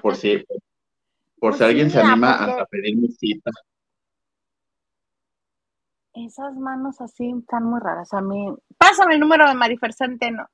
[0.01, 0.37] por si,
[1.39, 3.51] por si pues alguien se anima a pedir mi cita.
[6.13, 8.13] Esas manos así están muy raras.
[8.13, 10.47] A mí, pásame el número de Marifer Centeno.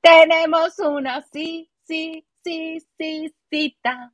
[0.00, 4.12] Tenemos una, sí, sí, sí, sí, cita.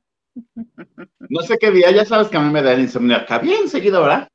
[1.17, 3.67] No sé qué día, ya sabes que a mí me da el insomnio acá bien
[3.67, 4.29] seguido, ¿verdad?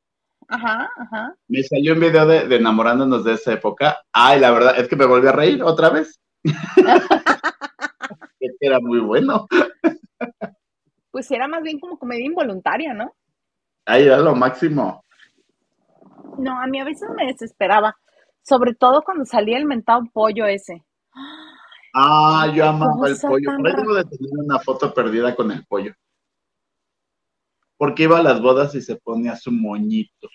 [0.49, 1.35] Ajá, ajá.
[1.49, 3.99] Me salió un video de, enamorándonos de esa época.
[4.13, 6.21] Ay, la verdad es que me volví a reír otra vez.
[8.61, 9.47] era muy bueno.
[11.11, 13.15] pues era más bien como comedia involuntaria, ¿no?
[13.87, 15.05] Ay, era lo máximo.
[16.39, 17.97] No, a mí a veces me desesperaba,
[18.43, 20.85] sobre todo cuando salía el mentado pollo ese.
[21.95, 23.57] Ah, yo amaba el pollo.
[23.57, 25.95] Por ahí tengo de tener una foto perdida con el pollo.
[27.77, 30.29] Porque iba a las bodas y se ponía su moñito.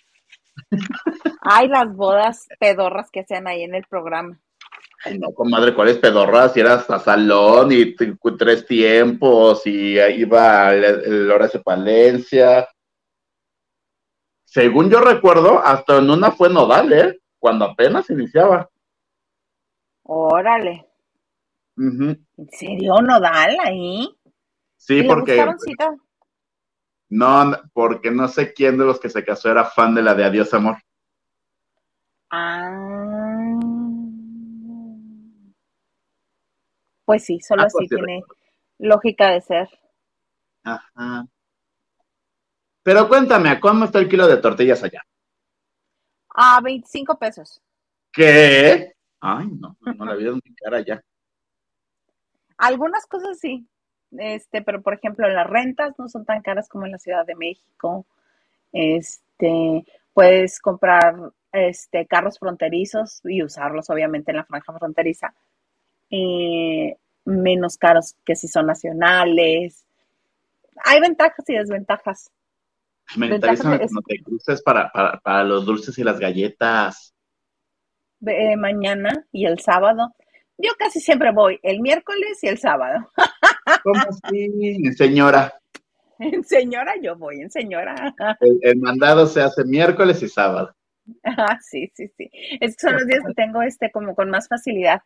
[1.41, 4.39] Ay, las bodas pedorras que hacían ahí en el programa.
[5.06, 6.54] Ay, no, comadre, ¿cuáles pedorras?
[6.54, 7.96] Si era hasta salón y
[8.38, 12.68] tres tiempos y iba el, el Horacio Palencia.
[14.44, 17.20] según yo recuerdo, hasta en una fue Nodal, ¿eh?
[17.40, 18.70] Cuando apenas iniciaba.
[20.04, 20.86] Órale.
[21.78, 24.14] ¿En serio, Nodal ahí?
[24.76, 25.46] Sí, porque.
[27.10, 30.26] No, porque no sé quién de los que se casó era fan de la de
[30.26, 30.78] Adiós Amor.
[32.30, 33.19] Ah.
[37.10, 38.24] Pues sí, solo ah, así pues tiene
[38.78, 39.67] lógica de ser.
[40.63, 41.26] Ajá.
[42.84, 45.04] Pero cuéntame, ¿cómo está el kilo de tortillas allá?
[46.36, 47.63] A 25 pesos.
[48.12, 48.93] ¿Qué?
[49.22, 51.02] Ay, no, no la vi muy cara ya.
[52.60, 53.67] Algunas cosas sí,
[54.12, 57.34] este, pero por ejemplo las rentas no son tan caras como en la Ciudad de
[57.34, 58.06] México.
[58.72, 61.15] Este, puedes comprar
[61.54, 65.34] este carros fronterizos y usarlos obviamente en la franja fronteriza.
[66.10, 66.95] Eh,
[67.26, 69.86] menos caros que si son nacionales.
[70.84, 72.32] Hay ventajas y desventajas.
[73.15, 77.13] Mentalízame cuando te cruces para, para, para, los dulces y las galletas.
[78.26, 80.13] Eh, mañana y el sábado.
[80.58, 83.12] Yo casi siempre voy el miércoles y el sábado.
[83.84, 85.54] ¿Cómo así, señora?
[86.19, 88.13] En señora yo voy, en señora.
[88.62, 90.76] El, mandado se hace miércoles y sábado.
[91.24, 92.30] Ah, sí, sí, sí.
[92.60, 95.02] Es que son los días que tengo este como con más facilidad.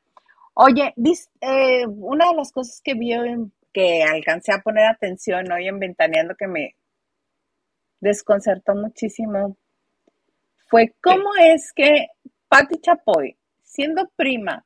[0.55, 0.93] Oye,
[1.41, 3.11] eh, una de las cosas que vi
[3.73, 6.75] que alcancé a poner atención hoy en Ventaneando que me
[7.99, 9.57] desconcertó muchísimo
[10.67, 12.07] fue cómo es que
[12.47, 14.63] Patti Chapoy, siendo prima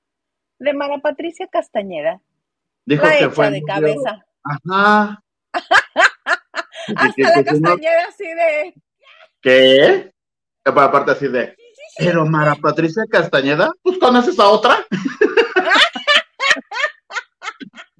[0.59, 2.21] de Mara Patricia Castañeda,
[2.85, 4.25] Dijo que fue de cabeza.
[4.43, 5.21] Ajá.
[6.95, 8.73] Hasta la Castañeda así de.
[9.41, 10.13] ¿Qué?
[10.63, 11.53] Aparte así de.
[11.97, 14.85] Pero Mara Patricia Castañeda, pues conoces a otra.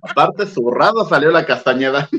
[0.10, 2.10] Aparte, zurrado salió la Castañeda.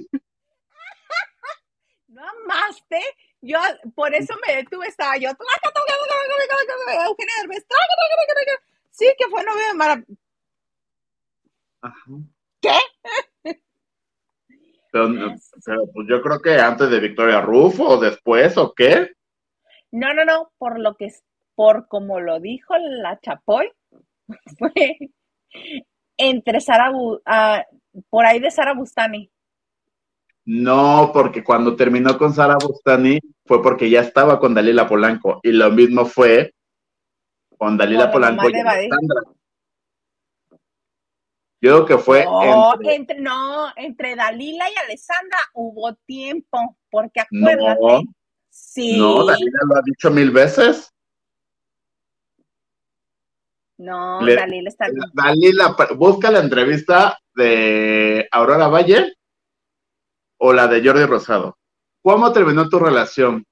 [2.08, 3.00] No amaste.
[3.40, 3.58] Yo,
[3.94, 5.30] por eso me detuve, estaba yo.
[7.06, 7.64] Eugenia Derbez.
[8.90, 10.04] Sí, que fue novio de Mara.
[11.80, 12.04] Ajá.
[12.60, 12.76] ¿Qué?
[14.90, 15.08] Pero,
[15.94, 19.12] pues yo creo que antes de Victoria Rufo o después o qué.
[19.90, 21.12] No, no, no, por lo que
[21.54, 23.70] por como lo dijo la Chapoy,
[24.58, 24.98] fue
[26.16, 26.90] entre Sara,
[28.08, 29.30] por ahí de Sara Bustani.
[30.44, 35.52] No, porque cuando terminó con Sara Bustani fue porque ya estaba con Dalila Polanco y
[35.52, 36.54] lo mismo fue
[37.58, 38.52] con Dalila Polanco y.
[41.60, 42.24] Yo creo que fue.
[42.24, 43.20] No entre...
[43.20, 47.80] no, entre Dalila y Alessandra hubo tiempo, porque acuérdate.
[47.80, 48.00] No,
[48.48, 48.96] sí.
[48.98, 50.94] No, Dalila lo ha dicho mil veces.
[53.78, 54.86] No, Dalila está.
[55.12, 59.14] Dalila, busca la entrevista de Aurora Valle
[60.38, 61.56] o la de Jordi Rosado.
[62.02, 63.44] ¿Cómo terminó tu relación?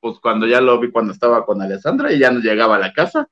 [0.00, 2.92] Pues cuando ya lo vi cuando estaba con Alessandra y ya no llegaba a la
[2.92, 3.28] casa.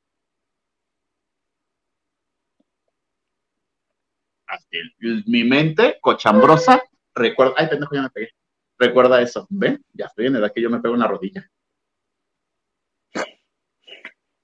[5.27, 6.83] mi mente cochambrosa
[7.15, 8.31] recuerda, ay pendejo, ya me pegué,
[8.79, 9.85] recuerda eso, ¿ven?
[9.93, 11.49] Ya estoy en edad que yo me pego en la rodilla.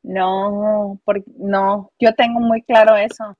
[0.06, 3.36] No, porque, no, yo tengo muy claro eso.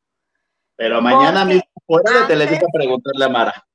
[0.75, 3.67] Pero mañana mismo fuera de Televisa preguntarle a Mara.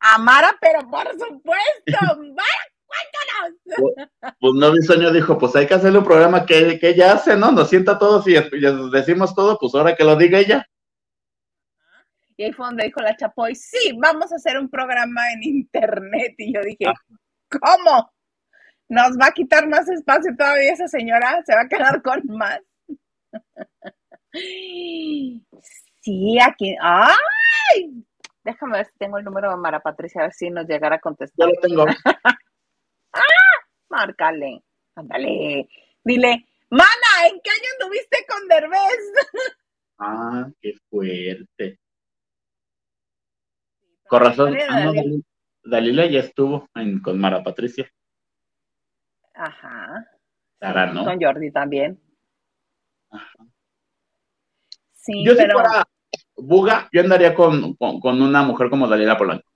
[0.00, 1.36] A Mara, pero por supuesto,
[2.16, 3.60] Mara, cuéntanos.
[3.64, 7.12] Pues, pues, no, mi sueño dijo, pues hay que hacerle un programa que, que ella
[7.12, 7.52] hace, ¿no?
[7.52, 10.66] Nos sienta todos y, y decimos todo, pues ahora que lo diga ella.
[12.38, 16.32] Y ahí fue donde dijo la Chapoy, sí, vamos a hacer un programa en internet.
[16.38, 16.86] Y yo dije,
[17.50, 18.10] ¿cómo?
[18.90, 21.42] ¿Nos va a quitar más espacio todavía esa señora?
[21.46, 22.60] ¿Se va a quedar con más?
[26.00, 26.76] Sí, aquí.
[26.82, 28.04] ¡Ay!
[28.42, 31.00] Déjame ver si tengo el número de Mara Patricia, a ver si nos llegara a
[31.00, 31.48] contestar.
[31.48, 31.86] Yo lo tengo.
[33.12, 33.22] ¡Ah!
[33.88, 34.64] Márcale.
[34.96, 35.68] Ándale.
[36.02, 39.12] Dile, Mana, ¿en qué año anduviste con Derbez?
[39.98, 41.78] ah, qué fuerte.
[44.08, 44.92] Con razón, ah,
[45.62, 46.06] Dalila.
[46.06, 46.68] ya estuvo
[47.02, 47.88] con Mara Patricia.
[49.40, 50.06] Ajá.
[50.92, 51.04] ¿no?
[51.04, 51.98] Con Jordi también.
[53.10, 53.46] Ajá.
[54.92, 55.58] Sí, yo pero...
[55.58, 55.84] si fuera
[56.36, 59.50] Buga, yo andaría con, una mujer como Dalila Polanco.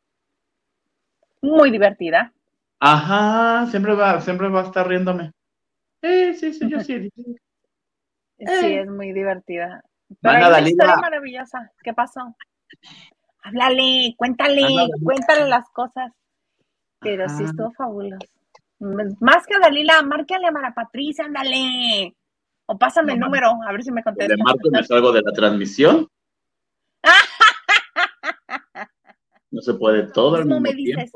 [1.43, 2.32] Muy divertida.
[2.80, 5.32] Ajá, siempre va, siempre va a estar riéndome.
[6.03, 7.11] Sí, sí, sí, yo sí.
[8.37, 9.82] Sí, es muy divertida.
[10.20, 11.72] Pero historia maravillosa.
[11.82, 12.37] ¿Qué pasó?
[13.43, 14.66] háblale, cuéntale,
[15.03, 16.12] cuéntale las cosas.
[17.01, 18.34] Pero sí estuvo fabuloso.
[18.78, 22.14] Más que a Dalila, márcale a Mara Patricia, ándale.
[22.66, 24.34] O pásame el número, a ver si me contesta.
[24.34, 26.08] ¿Le marco y me salgo de la transmisión?
[29.50, 30.60] no se puede todo el mundo.
[30.60, 31.12] me dices?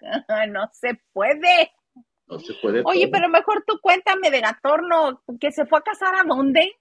[0.50, 1.70] no se puede.
[2.26, 2.82] No se puede.
[2.84, 3.12] Oye, todo.
[3.12, 6.72] pero mejor tú cuéntame de Gatorno, que se fue a casar a dónde?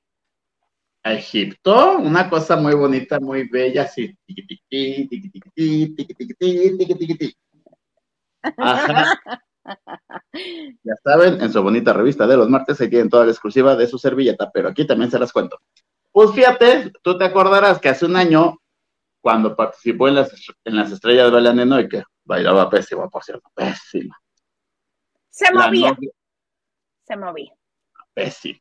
[1.03, 4.17] A Egipto, una cosa muy bonita, muy bella, así.
[8.57, 9.19] Ajá.
[10.83, 13.87] Ya saben, en su bonita revista de los martes se tienen toda la exclusiva de
[13.87, 15.59] su servilleta, pero aquí también se las cuento.
[16.11, 18.57] Pues fíjate, tú te acordarás que hace un año,
[19.19, 20.31] cuando participó en las,
[20.63, 24.17] en las estrellas de Belén y que bailaba pésimo, por cierto, pésima.
[25.29, 26.11] Se La movía, novia,
[27.03, 27.53] se movía.
[28.13, 28.59] pésimo.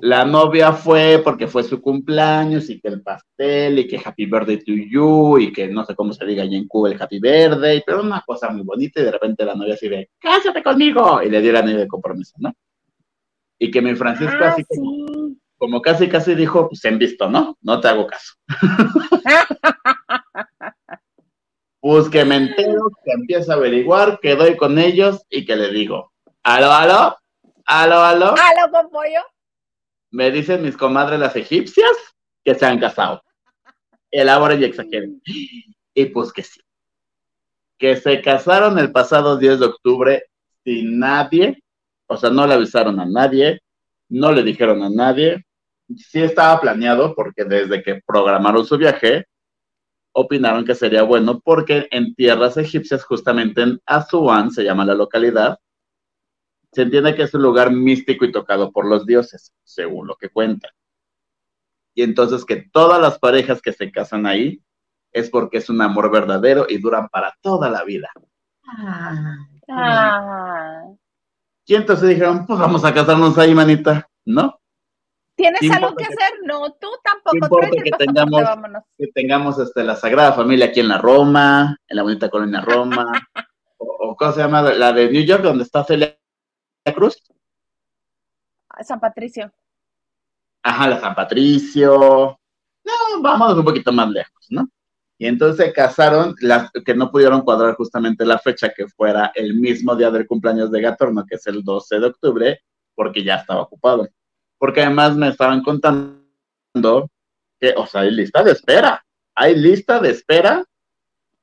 [0.00, 4.58] La novia fue porque fue su cumpleaños y que el pastel y que happy birthday
[4.58, 7.82] to you y que no sé cómo se diga allá en Cuba el happy birthday,
[7.84, 11.28] pero una cosa muy bonita y de repente la novia así de, cásate conmigo y
[11.28, 12.52] le dio el anillo de compromiso, ¿no?
[13.58, 14.64] Y que mi Francisco Ah, así
[15.56, 17.56] como, casi casi dijo, pues en visto, ¿no?
[17.60, 18.34] No te hago caso.
[21.86, 25.70] Pues que me entero, que empiezo a averiguar, que doy con ellos y que le
[25.70, 27.18] digo, aló, aló,
[27.66, 28.28] aló, aló.
[28.28, 29.20] ¿Aló con pollo?
[30.14, 31.90] Me dicen mis comadres las egipcias
[32.44, 33.20] que se han casado.
[34.12, 35.20] Elaboren y exageren.
[35.92, 36.60] Y pues que sí.
[37.76, 40.22] Que se casaron el pasado 10 de octubre
[40.62, 41.60] sin nadie,
[42.06, 43.60] o sea, no le avisaron a nadie,
[44.08, 45.44] no le dijeron a nadie.
[45.96, 49.26] Sí estaba planeado porque desde que programaron su viaje,
[50.12, 55.58] opinaron que sería bueno porque en tierras egipcias, justamente en Asuán, se llama la localidad,
[56.74, 60.28] se entiende que es un lugar místico y tocado por los dioses, según lo que
[60.30, 60.70] cuentan.
[61.94, 64.60] Y entonces que todas las parejas que se casan ahí
[65.12, 68.10] es porque es un amor verdadero y duran para toda la vida.
[69.68, 70.84] Ah.
[71.66, 74.60] Y entonces dijeron, pues vamos a casarnos ahí, manita, ¿no?
[75.36, 76.38] ¿Tienes ¿Qué algo que que- hacer?
[76.44, 76.88] No, tú
[77.32, 77.60] ¿Qué tampoco.
[77.60, 78.82] Tráete que tengamos- vámonos.
[78.98, 83.06] Que tengamos este, la Sagrada Familia aquí en la Roma, en la bonita colonia Roma,
[83.78, 84.62] o, o ¿cómo se llama?
[84.62, 86.16] La de New York, donde está Celia
[86.92, 87.22] Cruz.
[88.82, 89.52] San Patricio.
[90.62, 92.38] Ajá, la San Patricio.
[92.84, 94.68] No, vámonos un poquito más lejos, ¿no?
[95.16, 99.54] Y entonces se casaron, las que no pudieron cuadrar justamente la fecha que fuera el
[99.54, 102.60] mismo día del cumpleaños de Gatorno, que es el 12 de octubre,
[102.94, 104.08] porque ya estaba ocupado.
[104.58, 107.10] Porque además me estaban contando
[107.60, 109.04] que, o sea, hay lista de espera.
[109.36, 110.64] Hay lista de espera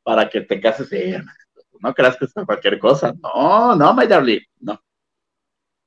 [0.03, 0.89] para que te cases.
[0.89, 1.15] Sí,
[1.79, 3.13] no creas que es cualquier cosa.
[3.21, 4.79] No, no, my darling, no.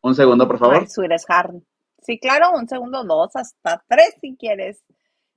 [0.05, 0.87] Un segundo, por favor.
[0.87, 4.85] Sí, claro, un segundo, dos, hasta tres si quieres.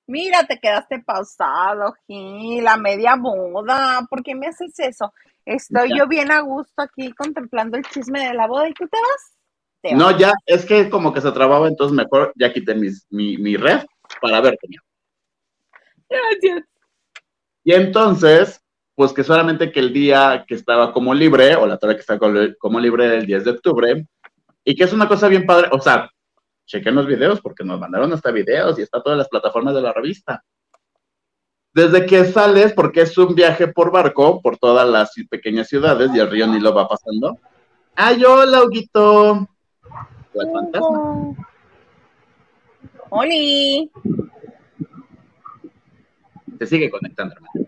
[0.08, 4.06] Mira, te quedaste pausado, Gil, la media boda.
[4.10, 5.14] ¿Por qué me haces eso?
[5.46, 6.00] Estoy Ya.
[6.00, 9.38] yo bien a gusto aquí contemplando el chisme de la boda y tú te vas.
[9.82, 10.18] Te No, vas.
[10.18, 13.86] ya, es que como que se trababa, entonces mejor ya quité mis, mi, mi red
[14.22, 14.68] para verte.
[16.10, 16.64] Gracias.
[17.64, 18.62] Y entonces,
[18.96, 22.18] pues que solamente que el día que estaba como libre, o la tarde que está
[22.60, 24.06] como libre era el 10 de octubre,
[24.68, 26.12] y que es una cosa bien padre, o sea,
[26.66, 29.94] chequen los videos porque nos mandaron hasta videos y está todas las plataformas de la
[29.94, 30.44] revista.
[31.74, 36.20] Desde que sales, porque es un viaje por barco, por todas las pequeñas ciudades y
[36.20, 37.40] el río Nilo va pasando.
[37.96, 39.48] ¡Ay, hola, Huguito!
[40.34, 41.48] ¿El fantasma?
[43.10, 43.90] Oli.
[46.60, 47.68] se sigue conectando, hermano.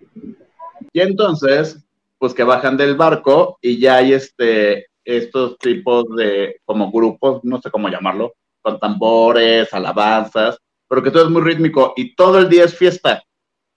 [0.92, 1.82] Y entonces,
[2.18, 7.60] pues que bajan del barco y ya hay este, estos tipos de, como grupos, no
[7.62, 10.58] sé cómo llamarlo, con tambores, alabanzas,
[10.88, 13.24] pero que todo es muy rítmico y todo el día es fiesta.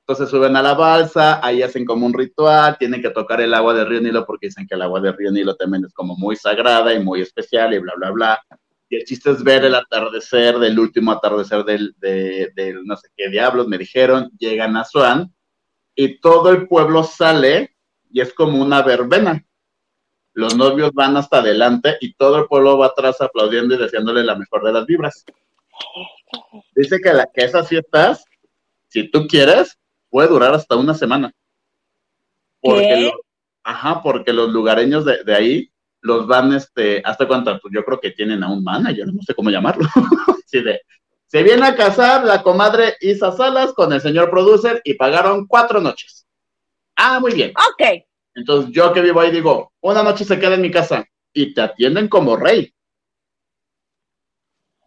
[0.07, 3.72] Entonces suben a la balsa, ahí hacen como un ritual, tienen que tocar el agua
[3.72, 6.37] del río Nilo porque dicen que el agua del río Nilo también es como muy
[6.37, 8.43] sagrada y muy especial y bla, bla, bla.
[8.91, 13.09] Y el chiste es ver el atardecer del último atardecer del, de, del no sé
[13.16, 15.33] qué diablos, me dijeron, llegan a Swan
[15.95, 17.76] y todo el pueblo sale
[18.11, 19.43] y es como una verbena.
[20.35, 24.35] Los novios van hasta adelante y todo el pueblo va atrás aplaudiendo y deseándole la
[24.35, 25.24] mejor de las vibras.
[26.74, 28.24] Dice que, la, que esas fiestas,
[28.89, 29.78] si tú quieres,
[30.09, 31.33] puede durar hasta una semana.
[32.61, 33.01] Porque ¿Qué?
[33.03, 33.20] lo-
[33.64, 38.01] ajá, porque los lugareños de, de ahí los van, este, hasta cuánto, pues yo creo
[38.01, 39.89] que tienen a un manager, no sé cómo llamarlo.
[40.47, 40.83] Sí, de,
[41.28, 45.80] se viene a casar la comadre Isa Salas con el señor producer y pagaron cuatro
[45.80, 46.26] noches.
[46.95, 47.53] Ah, muy bien.
[47.57, 48.05] Ok.
[48.35, 51.61] Entonces yo que vivo ahí digo, una noche se queda en mi casa y te
[51.61, 52.72] atienden como rey.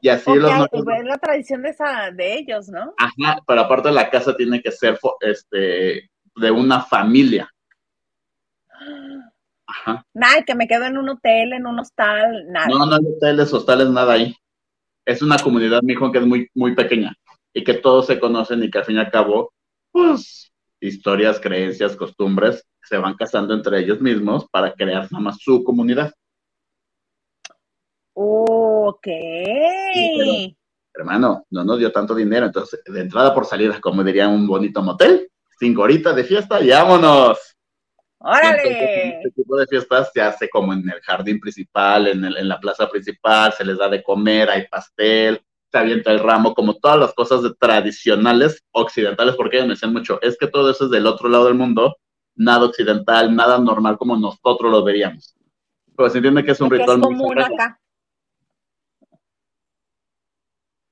[0.01, 2.93] Y así Ok, los novios- es la tradición de, esa, de ellos, ¿no?
[2.97, 7.49] Ajá, pero aparte la casa tiene que ser este de una familia.
[9.67, 10.05] Ajá.
[10.13, 12.67] Nada, que me quedo en un hotel, en un hostal, nada.
[12.67, 14.35] No, no hay hoteles, hostales, nada ahí.
[15.05, 17.15] Es una comunidad, mijo, que es muy, muy pequeña
[17.53, 19.53] y que todos se conocen y que al fin y al cabo,
[19.91, 25.63] pues, historias, creencias, costumbres, se van casando entre ellos mismos para crear nada más su
[25.63, 26.13] comunidad.
[28.13, 29.07] Ok.
[30.93, 34.82] Hermano, no nos dio tanto dinero, entonces de entrada por salida, como diría un bonito
[34.82, 37.55] motel, cinco horitas de fiesta vámonos.
[38.19, 38.63] ¡Órale!
[38.63, 42.47] Este, este tipo de fiestas se hace como en el jardín principal, en, el, en
[42.47, 45.41] la plaza principal, se les da de comer, hay pastel,
[45.76, 49.91] se avienta el ramo, como todas las cosas de tradicionales occidentales, porque ellos me decían
[49.91, 51.97] mucho, es que todo eso es del otro lado del mundo,
[52.34, 55.36] nada occidental, nada normal como nosotros lo veríamos.
[55.97, 57.78] Pero se entiende que es un ritual es común acá.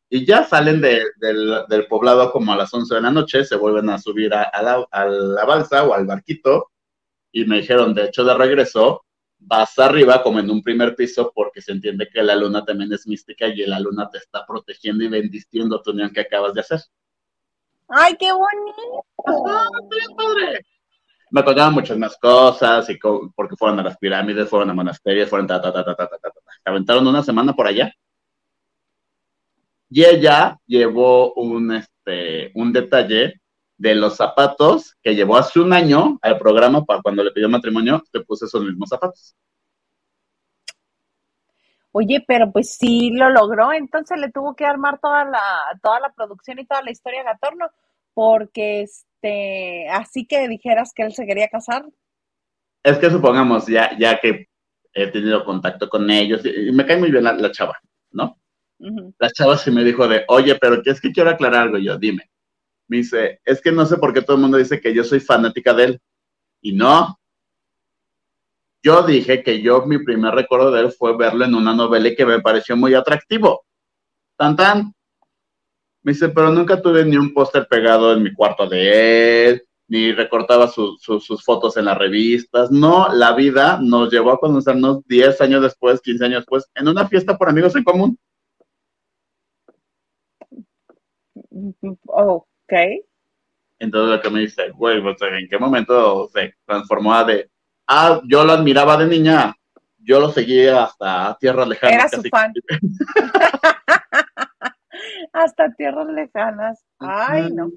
[0.09, 1.05] Y ya salen del,
[1.69, 4.85] del, poblado como a las 11 de la noche, se vuelven a subir a, la,
[4.91, 6.71] a la balsa o al barquito,
[7.31, 9.05] y me dijeron, de hecho, de regreso,
[9.45, 13.07] vas arriba como en un primer piso porque se entiende que la luna también es
[13.07, 16.79] mística y la luna te está protegiendo y bendiciendo tu unión que acabas de hacer.
[17.89, 19.05] ¡Ay, qué bonito!
[19.47, 19.67] ¡Ah,
[20.17, 20.65] padre!
[21.31, 22.97] Me contaron muchas más cosas y
[23.35, 26.17] porque fueron a las pirámides, fueron a monasterios, fueron ta, ta, ta, ta, ta, ta,
[26.19, 26.31] ta.
[26.65, 27.93] Aventaron una semana por allá.
[29.89, 33.41] Y ella llevó un, este, un detalle
[33.83, 38.01] de los zapatos que llevó hace un año al programa para cuando le pidió matrimonio,
[38.13, 39.35] te puse esos mismos zapatos.
[41.91, 45.43] Oye, pero pues sí lo logró, entonces le tuvo que armar toda la,
[45.81, 47.67] toda la producción y toda la historia a Gatorno,
[48.13, 51.83] porque este, así que dijeras que él se quería casar.
[52.83, 54.47] Es que supongamos, ya, ya que
[54.93, 57.77] he tenido contacto con ellos, y me cae muy bien la, chava,
[58.11, 58.37] ¿no?
[59.19, 61.97] La chava sí me dijo de, oye, pero que es que quiero aclarar algo, yo,
[61.97, 62.29] dime
[62.93, 65.19] me dice, es que no sé por qué todo el mundo dice que yo soy
[65.19, 66.01] fanática de él.
[66.61, 67.19] Y no.
[68.83, 72.15] Yo dije que yo mi primer recuerdo de él fue verlo en una novela y
[72.15, 73.65] que me pareció muy atractivo.
[74.37, 74.93] Tan tan.
[76.03, 80.11] Me dice, pero nunca tuve ni un póster pegado en mi cuarto de él, ni
[80.11, 82.69] recortaba sus fotos en las revistas.
[82.69, 87.07] No, la vida nos llevó a conocernos 10 años después, 15 años después, en una
[87.07, 88.19] fiesta por amigos en común.
[92.07, 92.45] Oh,
[93.79, 97.49] entonces lo que me dice, güey, pues, ¿en qué momento se transformó de,
[97.87, 99.55] ah, yo lo admiraba de niña,
[99.97, 102.13] yo lo seguía hasta tierras lejanas.
[102.13, 102.53] Era su fan.
[105.33, 106.85] hasta tierras lejanas.
[106.99, 107.71] Ay, no.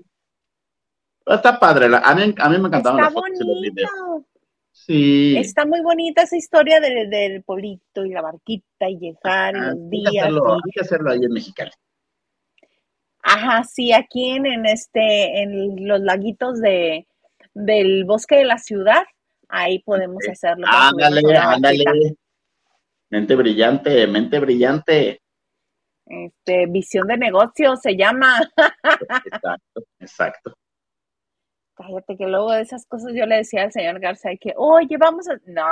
[1.26, 4.24] Está padre, a mí, a mí me encantaban Está bonito.
[4.70, 5.37] Sí.
[5.39, 9.72] Está muy bonita esa historia del, del pueblito y la barquita y llegar y ah,
[9.72, 10.26] los días.
[10.26, 11.72] Hay que hacerlo ahí en Mexicali.
[13.29, 17.09] Ajá, sí, aquí en, este, en los laguitos de,
[17.55, 19.03] del bosque de la ciudad,
[19.49, 20.64] ahí podemos hacerlo.
[20.70, 22.14] Ándale, ándale.
[23.11, 25.20] Mente brillante, mente brillante.
[26.07, 28.49] Este, visión de negocio se llama.
[29.24, 30.55] Exacto, exacto.
[31.74, 35.29] Cállate que luego de esas cosas yo le decía al señor García que, oye, vamos
[35.29, 35.37] a.
[35.47, 35.66] No,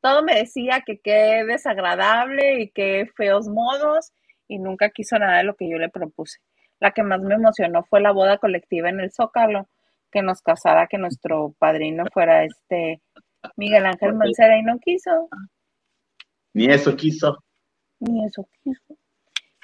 [0.00, 4.12] todo me decía que qué desagradable y qué feos modos
[4.48, 6.38] y nunca quiso nada de lo que yo le propuse.
[6.80, 9.68] La que más me emocionó fue la boda colectiva en el Zócalo,
[10.10, 13.00] que nos casara, que nuestro padrino fuera este
[13.56, 15.28] Miguel Ángel Mancera y no quiso.
[16.52, 17.42] Ni eso quiso.
[18.00, 18.96] Ni eso quiso.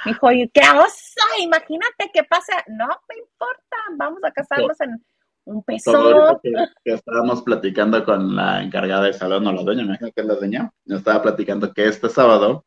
[0.05, 2.53] Dijo, qué osa, imagínate qué pasa.
[2.68, 5.05] No me importa, vamos a casarnos en
[5.45, 6.41] un peso.
[6.43, 10.26] Que, estábamos platicando con la encargada del salón o la dueña, me imagino que es
[10.26, 12.64] la dueña, nos estaba platicando que este sábado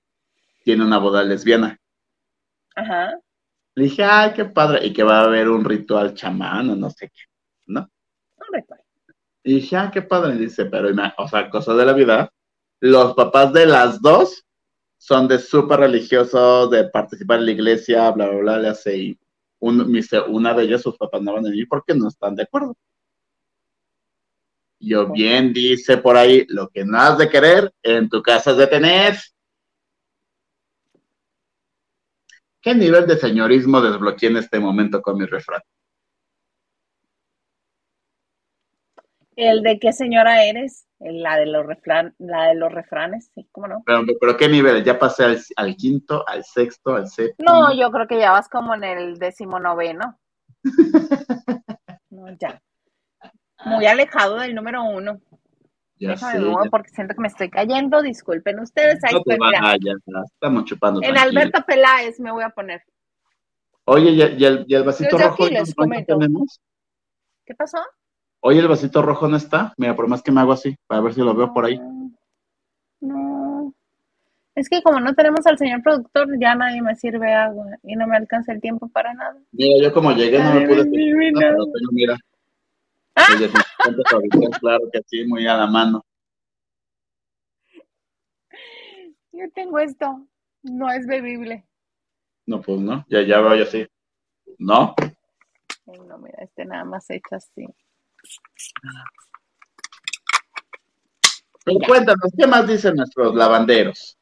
[0.63, 1.79] tiene una boda lesbiana.
[2.75, 3.19] Ajá.
[3.75, 6.89] Le dije, ay, qué padre, y que va a haber un ritual chamán o no
[6.89, 7.23] sé qué,
[7.67, 7.89] ¿no?
[8.37, 8.81] Un ritual.
[9.43, 12.31] Y dije, ah, qué padre, dice, pero, o sea, cosa de la vida,
[12.79, 14.45] los papás de las dos
[14.97, 19.19] son de súper religiosos, de participar en la iglesia, bla, bla, bla, le hace, y
[19.59, 22.43] un, dice, una de ellas, sus papás no van a ir porque no están de
[22.43, 22.75] acuerdo.
[24.79, 28.57] Yo bien dice por ahí, lo que no has de querer, en tu casa es
[28.57, 29.17] de tener.
[32.63, 35.61] ¿Qué nivel de señorismo desbloqueé en este momento con mi refrán?
[39.35, 40.87] ¿El de qué señora eres?
[40.99, 43.83] La de los, refran, la de los refranes, sí, ¿cómo no?
[43.85, 44.81] Pero, ¿qué nivel?
[44.81, 45.25] ¿Ya pasé
[45.57, 47.51] al, quinto, al sexto, al séptimo?
[47.51, 50.17] No, yo creo que ya vas como en el decimonoveno.
[52.11, 52.61] no, ya.
[53.65, 55.19] Muy alejado del número uno.
[56.07, 58.01] Déjame porque siento que me estoy cayendo.
[58.01, 58.99] Disculpen ustedes.
[59.03, 59.15] Ahí
[60.25, 61.01] estamos chupando.
[61.03, 62.81] En Alberto Peláez me voy a poner.
[63.85, 66.61] Oye, ¿y, el, y el, vasito rojo no tenemos?
[67.45, 67.79] ¿Qué pasó?
[68.39, 69.73] Oye, el vasito rojo no está.
[69.77, 71.79] Mira, por más que me hago así, para ver si lo veo por ahí.
[73.01, 73.73] No.
[74.55, 78.07] Es que como no tenemos al señor productor, ya nadie me sirve agua y no
[78.07, 79.37] me alcanza el tiempo para nada.
[79.51, 80.85] Mira, yo como llegué no me pude.
[81.91, 82.17] mira.
[84.59, 86.05] Claro que sí, muy a la mano.
[89.31, 90.27] Yo tengo esto.
[90.63, 91.65] No es bebible.
[92.45, 93.87] No, pues no, ya, ya veo así.
[94.57, 94.95] ¿No?
[95.85, 97.65] no, mira, este nada más hecho así.
[101.65, 104.17] Pero cuéntanos, ¿qué más dicen nuestros lavanderos?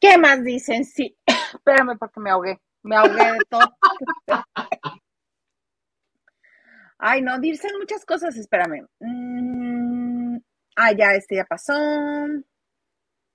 [0.00, 0.84] ¿Qué más dicen?
[0.84, 1.16] Sí,
[1.54, 2.60] espérame porque me ahogué.
[2.82, 3.76] Me ahogué de todo.
[6.98, 8.86] Ay, no, dicen muchas cosas, espérame.
[9.00, 10.38] Mm,
[10.76, 11.74] ah, ya, este ya pasó.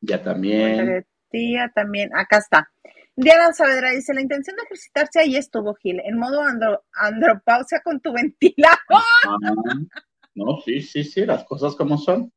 [0.01, 1.05] Ya también.
[1.29, 2.09] Tía, también.
[2.15, 2.71] Acá está.
[3.15, 6.41] Diana Saavedra dice, la intención de ejercitarse ahí estuvo, Gil, en modo
[6.93, 8.79] andropausia con tu ventilador.
[10.33, 12.31] No, sí, sí, sí, las cosas como son.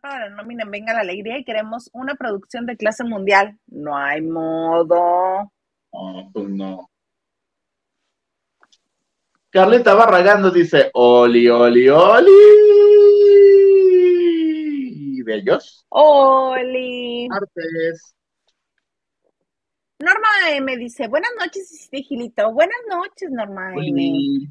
[0.00, 3.58] Para la nómina Venga la Alegría y queremos una producción de clase mundial.
[3.66, 5.52] No hay modo.
[5.92, 6.91] No, pues no.
[9.52, 12.30] Carlita Barragán nos dice, oli, oli, oli.
[15.22, 15.84] Bellos.
[15.90, 17.28] Oli.
[17.30, 18.14] Artes.
[19.98, 22.50] Norma M dice, buenas noches, Gilito.
[22.50, 24.50] Buenas noches, Norma M.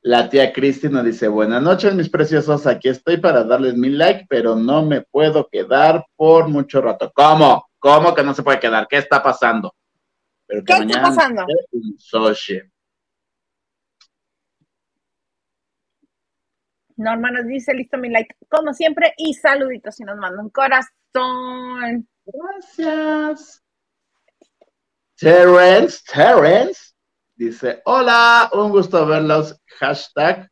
[0.00, 2.66] La tía Cristina dice, buenas noches, mis preciosos.
[2.66, 7.12] Aquí estoy para darles mi like, pero no me puedo quedar por mucho rato.
[7.14, 7.68] ¿Cómo?
[7.78, 8.88] ¿Cómo que no se puede quedar?
[8.88, 9.74] ¿Qué está pasando?
[10.66, 11.46] ¿Qué está pasando?
[16.96, 22.08] Norma nos dice, listo mi like, como siempre, y saluditos y nos manda un corazón.
[22.24, 23.62] Gracias.
[25.16, 26.92] Terence, Terence,
[27.34, 30.48] dice, hola, un gusto verlos, hashtag,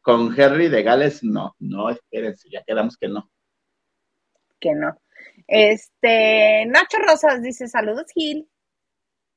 [0.00, 3.30] con Henry de Gales, no, no, espérense, ya quedamos que no.
[4.58, 4.98] Que no.
[5.46, 8.48] Este, Nacho Rosas dice, saludos Gil.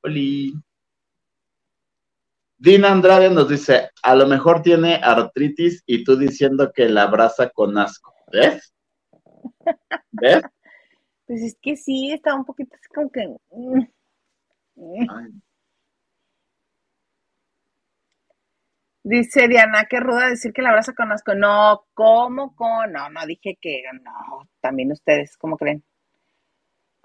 [0.07, 0.53] Oli.
[2.57, 7.49] Dina Andrade nos dice, a lo mejor tiene artritis y tú diciendo que la abraza
[7.49, 8.13] con asco.
[8.31, 8.73] ¿Ves?
[10.11, 10.41] ¿Ves?
[11.27, 13.27] Pues es que sí, está un poquito así como que...
[13.51, 15.41] Mm.
[19.03, 21.35] Dice Diana, qué ruda decir que la abraza con asco.
[21.35, 22.91] No, ¿cómo con?
[22.91, 24.49] No, no dije que no.
[24.59, 25.83] También ustedes, ¿cómo creen?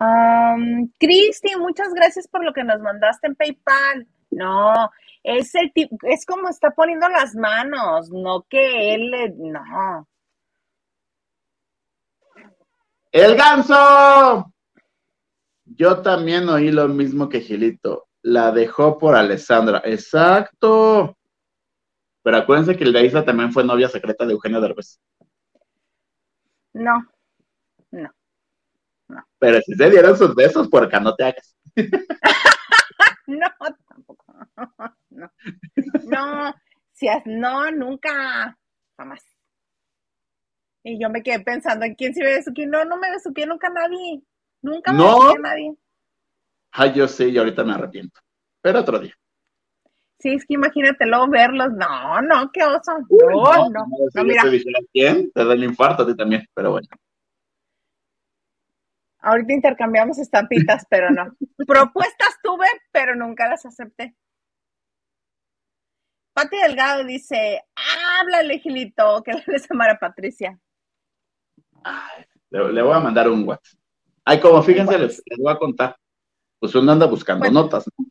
[0.02, 4.08] Um, Cristi, muchas gracias por lo que nos mandaste en PayPal.
[4.30, 4.90] No,
[5.22, 10.08] es el tipo, es como está poniendo las manos, no que él le, no.
[13.12, 14.52] ¡El ganso!
[15.64, 18.08] Yo también oí lo mismo que Gilito.
[18.22, 19.82] La dejó por Alessandra.
[19.84, 21.16] Exacto.
[22.22, 25.00] Pero acuérdense que el de Isla también fue novia secreta de Eugenio Derbez.
[26.72, 27.06] No,
[29.12, 29.26] no.
[29.38, 31.56] Pero si se dieron sus besos, por acá no te hagas.
[33.26, 33.46] no,
[33.88, 34.24] tampoco.
[35.10, 35.30] No,
[36.04, 36.54] no,
[36.92, 38.58] si es, no, nunca,
[38.96, 39.22] jamás.
[40.82, 43.68] Y yo me quedé pensando en quién se ve quién No, no me besuqué nunca
[43.68, 44.22] nadie.
[44.62, 45.30] Nunca me no.
[45.30, 45.74] a nadie.
[46.72, 48.20] Ay, yo sé, y ahorita me arrepiento.
[48.60, 49.14] Pero otro día.
[50.18, 51.72] Sí, es que imagínatelo verlos.
[51.72, 52.92] No, no, qué oso.
[53.10, 53.86] no, no.
[54.14, 54.42] no, mira.
[54.42, 56.88] Te quién, te da el infarto a ti también, pero bueno.
[59.22, 61.36] Ahorita intercambiamos estampitas, pero no.
[61.66, 64.16] Propuestas tuve, pero nunca las acepté.
[66.34, 67.62] Pati Delgado dice,
[68.20, 70.58] háblale, Gilito, que le a Mara Patricia.
[72.50, 73.78] le, voy a mandar un WhatsApp.
[74.24, 75.96] Ay, como fíjense, les, voy a contar.
[76.58, 78.06] Pues uno anda buscando notas, ¿no?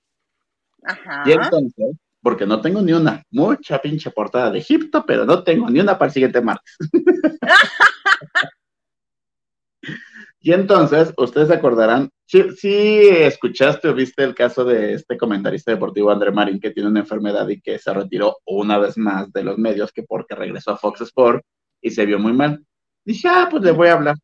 [0.84, 1.24] Ajá.
[1.26, 5.70] Y entonces, porque no tengo ni una, mucha pinche portada de Egipto, pero no tengo
[5.70, 6.78] ni una para el siguiente martes.
[10.44, 16.10] y entonces, ustedes se acordarán, si escuchaste o viste el caso de este comentarista deportivo
[16.10, 19.60] André Marín que tiene una enfermedad y que se retiró una vez más de los
[19.60, 21.46] medios que porque regresó a Fox Sport
[21.80, 22.66] y se vio muy mal.
[23.06, 24.16] Dije, ah, pues le voy a hablar.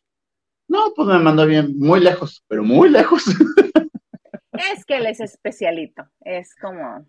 [0.68, 3.24] No, pues me mandó bien, muy lejos, pero muy lejos.
[4.54, 7.06] Es que él es especialito, es como...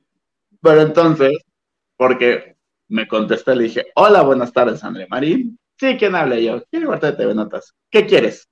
[0.61, 1.33] Pero entonces,
[1.97, 2.57] porque
[2.89, 5.59] me contesté, le dije, hola, buenas tardes, André Marín.
[5.79, 6.39] Sí, ¿quién habla?
[6.39, 7.75] yo, quiero de TV Notas.
[7.91, 8.47] ¿Qué quieres?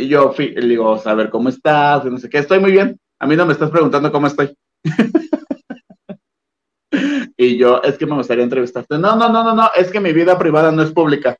[0.00, 2.04] Y yo le digo, a ver, ¿cómo estás?
[2.04, 3.00] no sé qué, estoy muy bien.
[3.18, 4.56] A mí no me estás preguntando cómo estoy.
[7.36, 8.96] y yo, es que me gustaría entrevistarte.
[8.96, 11.36] No, no, no, no, no, es que mi vida privada no es pública.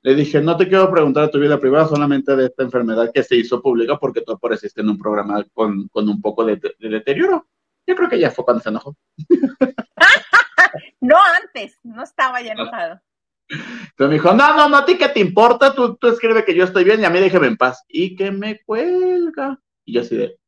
[0.00, 3.22] Le dije, no te quiero preguntar de tu vida privada, solamente de esta enfermedad que
[3.22, 7.46] se hizo pública porque tú apareciste en un programa con, un poco de, deterioro.
[7.86, 8.96] Yo creo que ya fue cuando se enojó.
[11.02, 12.98] no antes, no estaba ya enojado.
[13.48, 16.54] Entonces me dijo, no, no, no, a ti qué te importa, tú, tú escribe que
[16.54, 17.84] yo estoy bien y a mí déjeme en paz.
[17.88, 19.60] Y que me cuelga.
[19.84, 20.38] Y yo así de,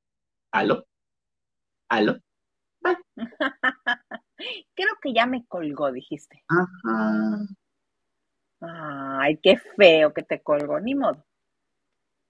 [0.50, 0.86] ¿aló?
[1.88, 2.18] ¿Aló?
[4.74, 6.42] Creo que ya me colgó, dijiste.
[6.48, 7.46] Ajá.
[8.60, 11.24] Ay, qué feo que te colgó, ni modo.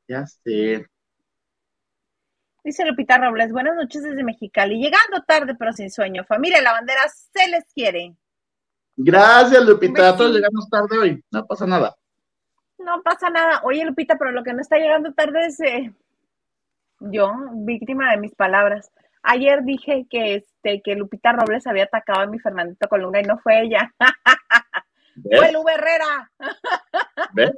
[0.08, 0.86] Ya sé.
[2.64, 4.76] Dice Lupita Robles, buenas noches desde Mexicali.
[4.76, 6.24] Llegando tarde pero sin sueño.
[6.24, 8.16] Familia La Bandera se les quiere.
[8.96, 10.16] Gracias, Lupita.
[10.16, 11.24] Todos llegamos tarde hoy.
[11.30, 11.94] No pasa nada.
[12.78, 13.60] No pasa nada.
[13.64, 15.92] Oye, Lupita, pero lo que no está llegando tarde es eh,
[17.00, 18.90] yo, víctima de mis palabras.
[19.22, 23.38] Ayer dije que este que Lupita Robles había atacado a mi Fernandito Colunga y no
[23.38, 23.92] fue ella.
[25.22, 26.30] Fue Lu Herrera.
[27.32, 27.52] ¿Ves?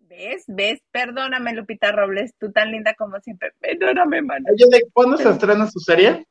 [0.00, 0.44] ¿Ves?
[0.46, 0.82] ¿Ves?
[0.90, 3.52] Perdóname, Lupita Robles, tú tan linda como siempre.
[3.60, 4.44] Perdóname, mano.
[4.52, 6.26] Oye, ¿de cuándo se estrena su serie?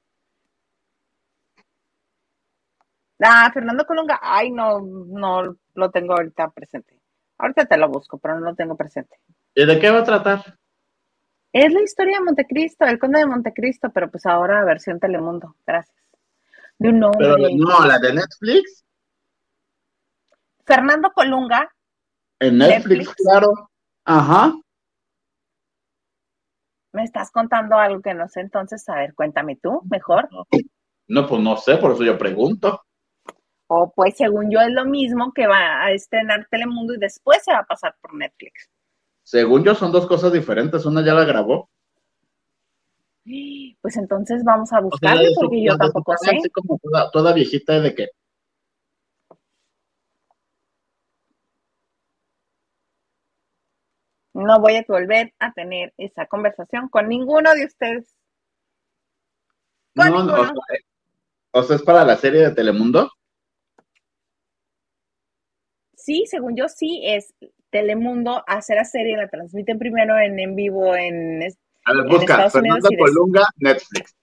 [3.23, 4.19] Ah, Fernando Colunga.
[4.21, 6.99] Ay, no, no lo tengo ahorita presente.
[7.37, 9.19] Ahorita te lo busco, pero no lo tengo presente.
[9.55, 10.59] ¿Y de qué va a tratar?
[11.51, 15.55] Es la historia de Montecristo, el conde de Montecristo, pero pues ahora versión Telemundo.
[15.65, 15.95] Gracias.
[16.79, 17.33] De un hombre.
[17.35, 18.83] Pero no, la de Netflix.
[20.65, 21.71] Fernando Colunga.
[22.39, 23.69] En Netflix, claro.
[24.05, 24.53] Ajá.
[26.91, 30.29] Me estás contando algo que no sé, entonces, a ver, cuéntame tú, mejor.
[31.07, 32.83] No, pues no sé, por eso yo pregunto.
[33.75, 37.51] O pues según yo es lo mismo que va a estrenar Telemundo y después se
[37.51, 38.69] va a pasar por Netflix.
[39.23, 41.71] Según yo son dos cosas diferentes, una ya la grabó.
[43.81, 46.37] Pues entonces vamos a buscarla porque yo tampoco sé.
[46.37, 48.09] Así como toda, toda viejita de que
[54.35, 58.15] No voy a volver a tener esa conversación con ninguno de ustedes.
[59.95, 60.53] no, no,
[61.55, 63.11] o sea, ¿es para la serie de Telemundo?
[66.03, 67.33] Sí, según yo sí, es
[67.69, 71.41] Telemundo hacer la serie, la transmiten primero en, en vivo en,
[71.85, 74.13] a ver, busca, Fernando Colunga, Netflix.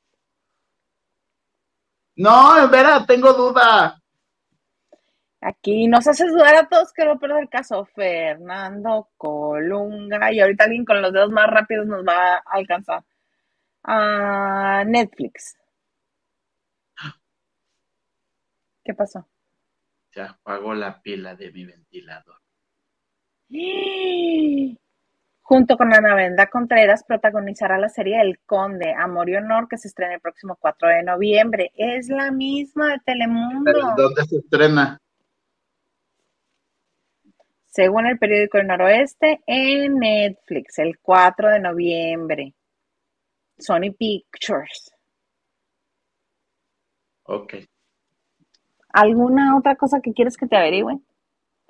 [2.17, 3.99] No, en verdad, tengo duda.
[5.41, 7.87] Aquí nos haces dudar a todos que lo peor el caso.
[7.95, 10.31] Fernando Colunga.
[10.35, 13.03] Y ahorita alguien con los dedos más rápidos nos va a alcanzar.
[13.85, 15.57] Ah, Netflix.
[18.85, 19.27] ¿Qué pasó?
[20.11, 22.37] Se apagó la pila de mi ventilador.
[25.43, 29.89] Junto con Ana Venda Contreras protagonizará la serie El Conde, Amor y Honor, que se
[29.89, 31.73] estrena el próximo 4 de noviembre.
[31.75, 33.73] Es la misma de Telemundo.
[33.97, 35.01] ¿Dónde se estrena?
[37.71, 42.55] según el periódico El Noroeste, en Netflix el 4 de noviembre.
[43.59, 44.93] Sony Pictures.
[47.25, 47.55] Ok.
[48.93, 50.99] ¿Alguna otra cosa que quieres que te averigüe?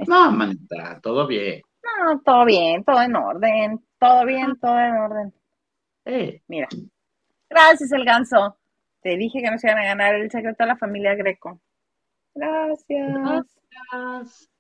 [0.07, 1.63] No, manita, todo bien.
[1.83, 3.85] No, todo bien, todo en orden.
[3.99, 5.35] Todo bien, todo en orden.
[6.07, 6.43] Eh.
[6.49, 6.69] Mira.
[7.49, 8.57] Gracias, el ganso.
[9.03, 11.61] Te dije que no se iban a ganar el secreto de la familia Greco.
[12.35, 13.15] Gracias.
[13.15, 14.51] Gracias.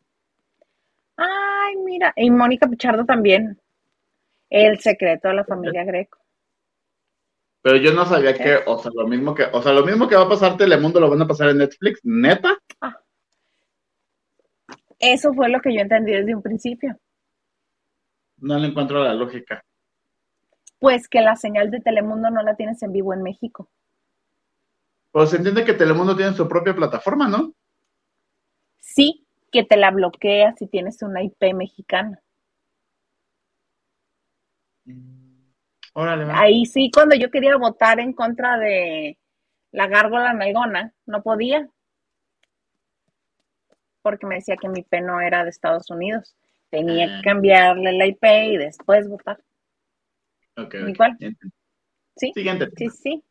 [1.17, 3.61] Ay, mira, y Mónica Pichardo también.
[4.49, 6.19] El secreto de la familia Greco.
[7.63, 10.17] Pero yo no sabía que, o sea, lo mismo que, o sea, lo mismo que
[10.17, 12.59] va a pasar Telemundo lo van a pasar en Netflix, neta.
[12.81, 12.99] Ah.
[14.99, 16.99] Eso fue lo que yo entendí desde un principio.
[18.39, 19.63] No le encuentro la lógica.
[20.79, 23.69] Pues que la señal de Telemundo no la tienes en vivo en México.
[25.13, 27.53] Pues se entiende que Telemundo tiene su propia plataforma, ¿no?
[28.79, 32.23] Sí, que te la bloquea si tienes una IP mexicana.
[36.01, 39.19] Órale, Ahí sí, cuando yo quería votar en contra de
[39.71, 41.69] la gárgola nalgona, no podía.
[44.01, 46.35] Porque me decía que mi IP no era de Estados Unidos.
[46.71, 47.21] Tenía que ah.
[47.23, 49.43] cambiarle la IP y después votar.
[50.57, 50.75] Ok.
[50.89, 51.19] Igual.
[52.17, 52.33] ¿Sí?
[52.33, 52.71] Siguiente.
[52.79, 53.23] Sí, sí.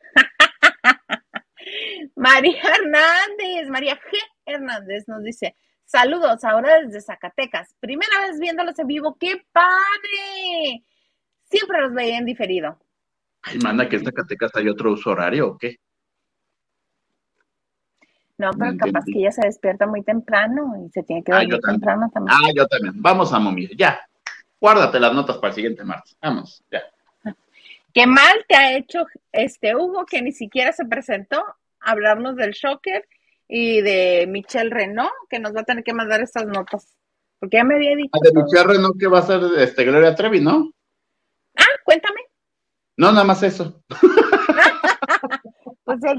[2.16, 4.18] María Hernández, María G.
[4.44, 7.76] Hernández nos dice, saludos ahora desde Zacatecas.
[7.78, 10.84] Primera vez viéndolos en vivo, ¡qué padre!
[11.56, 12.78] Siempre los veía en diferido.
[13.42, 15.76] Ay, manda que en Zacatecas hay otro uso horario o qué?
[18.38, 21.60] No, pero capaz que ella se despierta muy temprano y se tiene que ah, dormir
[21.60, 22.36] temprano también.
[22.38, 22.94] Ah, yo también.
[22.96, 23.98] Vamos a momir, ya.
[24.60, 26.16] Guárdate las notas para el siguiente martes.
[26.20, 26.82] Vamos, ya.
[27.94, 31.40] Qué mal te ha hecho este Hugo que ni siquiera se presentó
[31.80, 33.08] a hablarnos del Shocker
[33.48, 36.94] y de Michelle Renault, que nos va a tener que mandar estas notas.
[37.38, 38.10] Porque ya me había dicho.
[38.12, 40.72] Ah, de Michelle Renault que va a ser este, Gloria Trevi, ¿no?
[41.56, 42.20] Ah, cuéntame.
[42.96, 43.82] No, nada más eso.
[45.84, 46.14] pues yo,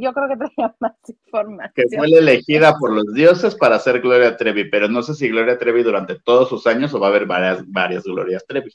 [0.00, 1.72] yo creo que tenía más información.
[1.74, 5.28] Que fue la elegida por los dioses para ser Gloria Trevi, pero no sé si
[5.28, 8.70] Gloria Trevi durante todos sus años o va a haber varias, varias Glorias Trevi.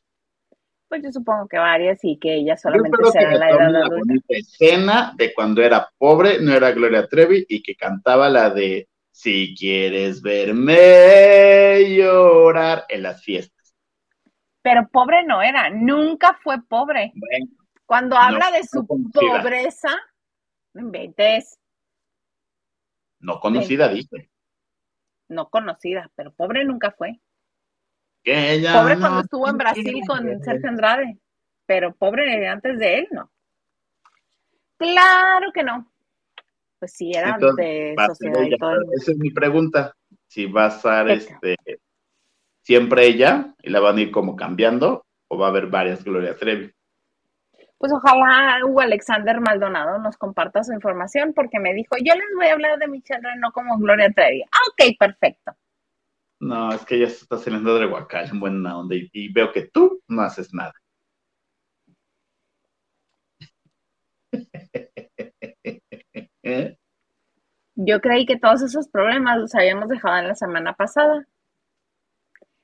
[0.89, 3.95] Pues yo supongo que varias y que ella solamente será la edad adulta.
[3.95, 8.89] bonita escena de cuando era pobre, no era Gloria Trevi y que cantaba la de
[9.09, 13.60] Si quieres verme llorar en las fiestas.
[14.61, 17.11] Pero pobre no era, nunca fue pobre.
[17.15, 17.47] Bueno,
[17.85, 19.41] Cuando No, habla de su conocida.
[19.41, 19.89] pobreza,
[20.73, 21.59] no inventes,
[23.19, 24.29] no conocida, dice.
[25.27, 27.19] no conocida, pero pobre nunca fue.
[28.23, 31.17] Que ella Pobre no cuando estuvo en Brasil con Sergio Andrade,
[31.65, 33.31] pero pobre antes de él, no.
[34.77, 35.91] Claro que no.
[36.79, 38.77] Pues sí, era Entonces, de sociedad y todo.
[38.93, 39.95] Esa es mi pregunta.
[40.27, 41.13] Si va a ser ¿Qué?
[41.13, 41.55] este,
[42.61, 46.35] siempre ella y la van a ir como cambiando o va a haber varias Gloria
[46.35, 46.71] Trevi.
[47.77, 52.47] Pues ojalá Hugo Alexander Maldonado nos comparta su información porque me dijo, yo les voy
[52.47, 54.43] a hablar de Michelle Renault como Gloria Trevi.
[54.43, 55.53] Ah, ok, perfecto.
[56.39, 59.51] No, es que ella se está saliendo de Huacal en buena onda y, y veo
[59.51, 60.73] que tú no haces nada.
[67.75, 71.25] Yo creí que todos esos problemas los habíamos dejado en la semana pasada.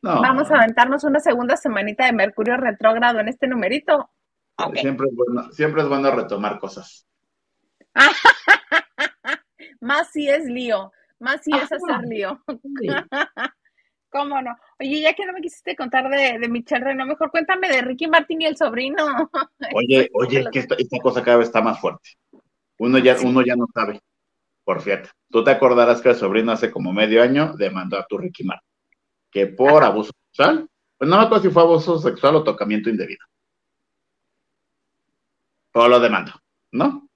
[0.01, 4.09] No, Vamos a aventarnos una segunda semanita de Mercurio retrógrado en este numerito.
[4.73, 7.07] Siempre, es bueno, siempre es bueno retomar cosas.
[9.81, 12.41] Más si es lío, más si es hacer lío.
[14.09, 14.55] ¿Cómo no?
[14.79, 18.07] Oye, ya que no me quisiste contar de, de Michelle Renault, mejor cuéntame de Ricky
[18.07, 18.97] Martin y el sobrino.
[19.75, 22.09] Oye, oye, que esta, esta cosa cada vez está más fuerte.
[22.79, 23.25] Uno ya, Sí.
[23.25, 23.99] uno ya no sabe.
[24.63, 28.17] Por cierto, tú te acordarás que el sobrino hace como medio año demandó a tu
[28.17, 28.66] Ricky Martin,
[29.37, 30.67] que por abuso sexual,
[30.97, 33.23] pues no me acuerdo si fue abuso sexual o tocamiento indebido.
[35.71, 36.31] Pero lo demandó,
[36.71, 37.07] ¿no?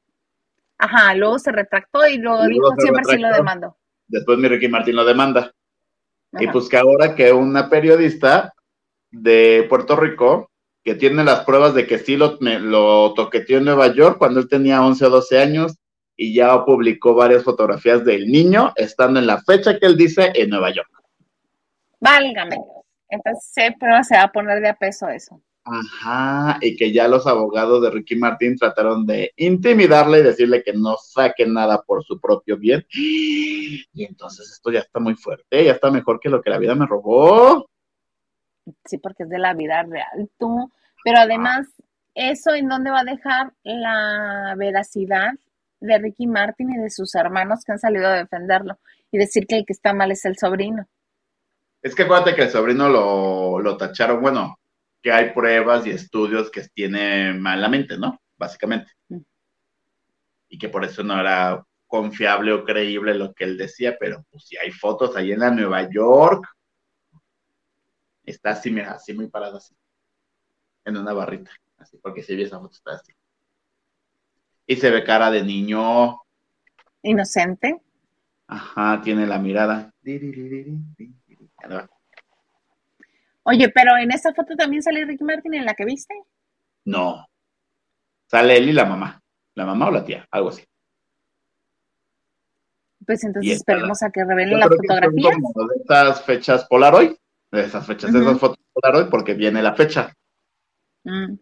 [0.77, 3.77] Ajá, luego se retractó y Luego dijo, siempre sí lo demandó.
[4.07, 5.51] Después mi Ricky Martin lo demanda.
[6.39, 8.53] Y pues que ahora que una periodista
[9.09, 10.51] de Puerto Rico,
[10.83, 14.39] que tiene las pruebas de que sí lo, me- lo toqueteó en Nueva York cuando
[14.39, 15.75] él tenía 11 o 12 años
[16.15, 20.51] y ya publicó varias fotografías del niño estando en la fecha que él dice en
[20.51, 20.89] Nueva York.
[22.01, 22.57] Válgame.
[23.07, 25.41] Entonces, pero se va a poner de a peso eso.
[25.63, 30.73] Ajá, y que ya los abogados de Ricky Martin trataron de intimidarle y decirle que
[30.73, 32.85] no saque nada por su propio bien.
[33.93, 36.75] Y entonces esto ya está muy fuerte, ya está mejor que lo que la vida
[36.75, 37.67] me robó.
[38.85, 40.71] Sí, porque es de la vida real, tú.
[41.03, 41.67] Pero además,
[42.15, 45.31] ¿eso en dónde va a dejar la veracidad
[45.79, 48.79] de Ricky Martin y de sus hermanos que han salido a defenderlo?
[49.11, 50.87] Y decir que el que está mal es el sobrino.
[51.81, 54.59] Es que acuérdate que el sobrino lo, lo tacharon, bueno,
[55.01, 58.21] que hay pruebas y estudios que tiene malamente, ¿no?
[58.37, 58.91] Básicamente.
[59.09, 59.21] Mm.
[60.49, 64.45] Y que por eso no era confiable o creíble lo que él decía, pero pues
[64.45, 66.47] si hay fotos ahí en la Nueva York,
[68.23, 69.75] está así, mira, así muy parado así,
[70.85, 73.11] en una barrita, así, porque si vi esa foto está así.
[74.65, 76.17] Y se ve cara de niño,
[77.03, 77.81] Inocente.
[78.47, 79.93] ajá, tiene la mirada.
[83.43, 86.13] Oye, pero en esa foto también sale Ricky Martin en la que viste.
[86.85, 87.27] No.
[88.27, 89.21] Sale él y la mamá.
[89.55, 90.63] La mamá o la tía, algo así.
[93.05, 95.35] Pues entonces esperemos a que revelen fotografías.
[95.41, 97.13] como de estas fechas Polaroid,
[97.51, 98.29] de esas fechas, de Ujú.
[98.29, 100.13] esas fotos Polaroid, porque viene la fecha.
[101.03, 101.35] Mm.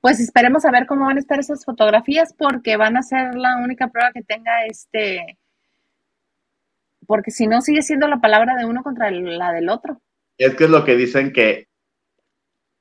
[0.00, 3.56] Pues esperemos a ver cómo van a estar esas fotografías porque van a ser la
[3.58, 5.38] única prueba que tenga este,
[7.10, 10.00] porque si no sigue siendo la palabra de uno contra la del otro.
[10.38, 11.66] Es que es lo que dicen que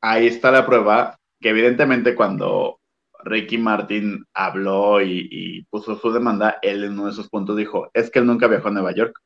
[0.01, 2.79] ahí está la prueba, que evidentemente cuando
[3.23, 8.11] Ricky Martin habló y, puso su demanda, él en uno de esos puntos dijo, es
[8.11, 9.19] que él nunca viajó a Nueva York.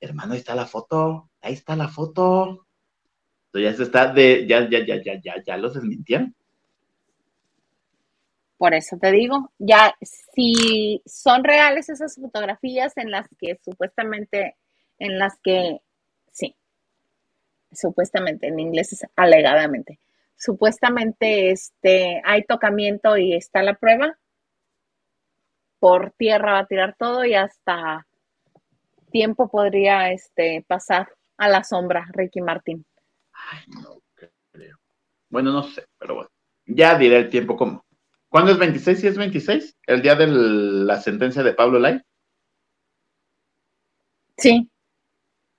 [0.00, 2.66] Hermano, ahí está la foto, ahí está la foto.
[3.48, 6.34] Entonces ya se está de, ya, ya, ya, ya, ya, ya los desmintieron.
[8.62, 14.56] Por eso te digo, ya si son reales esas fotografías en las que supuestamente,
[15.00, 15.80] en las que,
[16.30, 16.54] sí,
[17.72, 19.98] supuestamente, en inglés es alegadamente,
[20.36, 24.16] supuestamente este, hay tocamiento y está la prueba,
[25.80, 28.06] por tierra va a tirar todo y hasta
[29.10, 32.86] tiempo podría este, pasar a la sombra Ricky Martin.
[33.32, 34.00] Ay, no
[34.52, 34.76] creo.
[35.28, 36.30] Bueno, no sé, pero bueno.
[36.64, 37.84] Ya diré el tiempo como.
[38.32, 38.98] ¿Cuándo es 26?
[39.00, 39.76] ¿Sí es 26?
[39.86, 42.02] ¿El día de la sentencia de Pablo Lai?
[44.36, 44.70] Sí,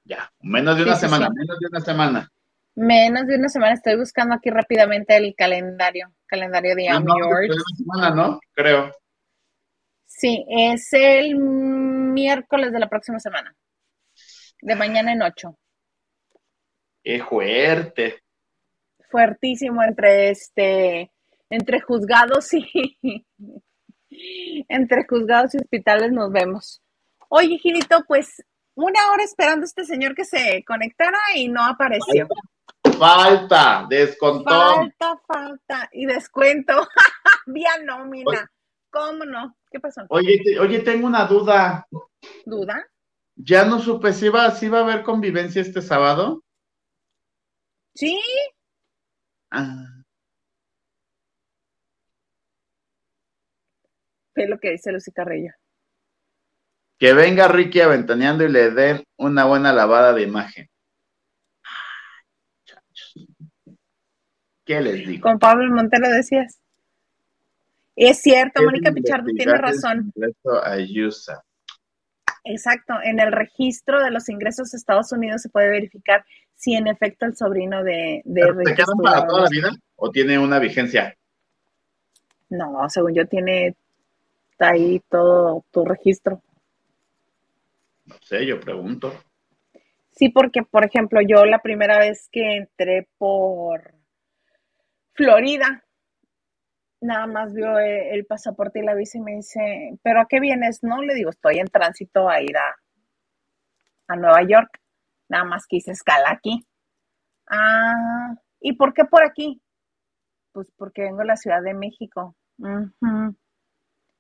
[0.06, 1.34] Ya, menos de una Sí, sí, semana, sí.
[1.36, 2.30] menos de una semana.
[2.76, 7.28] menos de una semana estoy buscando aquí rápidamente el calendario, calendario de No, Ami no,
[7.28, 8.40] una semana, ¿no?
[8.54, 8.92] Creo.
[10.06, 13.54] Sí, es el miércoles de la próxima semana.
[14.62, 15.60] De mañana en ocho.
[17.02, 18.24] Qué fuerte.
[19.10, 21.13] Fuertísimo entre este,
[21.50, 22.98] entre juzgados y
[24.70, 26.82] entre juzgados y hospitales nos vemos.
[27.30, 28.44] Oye, Gilito, pues
[28.76, 32.28] una hora esperando a este señor que se conectara y no apareció.
[32.98, 34.50] Falta, descontó.
[34.50, 35.90] Falta, falta.
[35.92, 36.74] Y descuento.
[37.48, 38.52] Vía nómina.
[38.90, 39.58] ¿Cómo no?
[39.72, 40.02] ¿Qué pasó?
[40.10, 41.88] Oye, oye, tengo una duda.
[42.46, 42.86] ¿Duda?
[43.36, 46.44] Ya no supe si va, si va a haber convivencia este sábado.
[47.96, 48.20] Sí.
[49.52, 50.03] Ah.
[54.36, 55.52] Es lo que dice Lucy Carrillo?
[56.98, 60.70] Que venga Ricky aventaneando y le den una buena lavada de imagen.
[64.66, 65.22] ¿Qué les digo?
[65.22, 66.60] Con Pablo Montero decías.
[67.96, 70.12] Es cierto, Mónica Pichardo tiene razón.
[70.64, 71.44] Ayusa.
[72.46, 76.26] Exacto, en el registro de los ingresos de Estados Unidos se puede verificar
[76.56, 80.38] si en efecto el sobrino de, de ¿Te quedan para toda la vida o tiene
[80.38, 81.16] una vigencia?
[82.50, 83.76] No, según yo tiene
[84.60, 86.42] ahí todo tu registro.
[88.06, 89.14] No sé, yo pregunto.
[90.12, 93.96] Sí, porque por ejemplo, yo la primera vez que entré por
[95.14, 95.84] Florida,
[97.02, 100.40] nada más vio eh, el, pasaporte y la visa y me dice, ¿pero a qué
[100.40, 100.84] vienes?
[100.84, 102.76] No, le digo, estoy en tránsito a ir a,
[104.16, 104.80] Nueva York.
[105.28, 106.64] Nada más que hice escala aquí.
[107.50, 109.60] Ah, ¿y por qué por aquí?
[110.52, 112.36] Pues porque vengo a la Ciudad de México.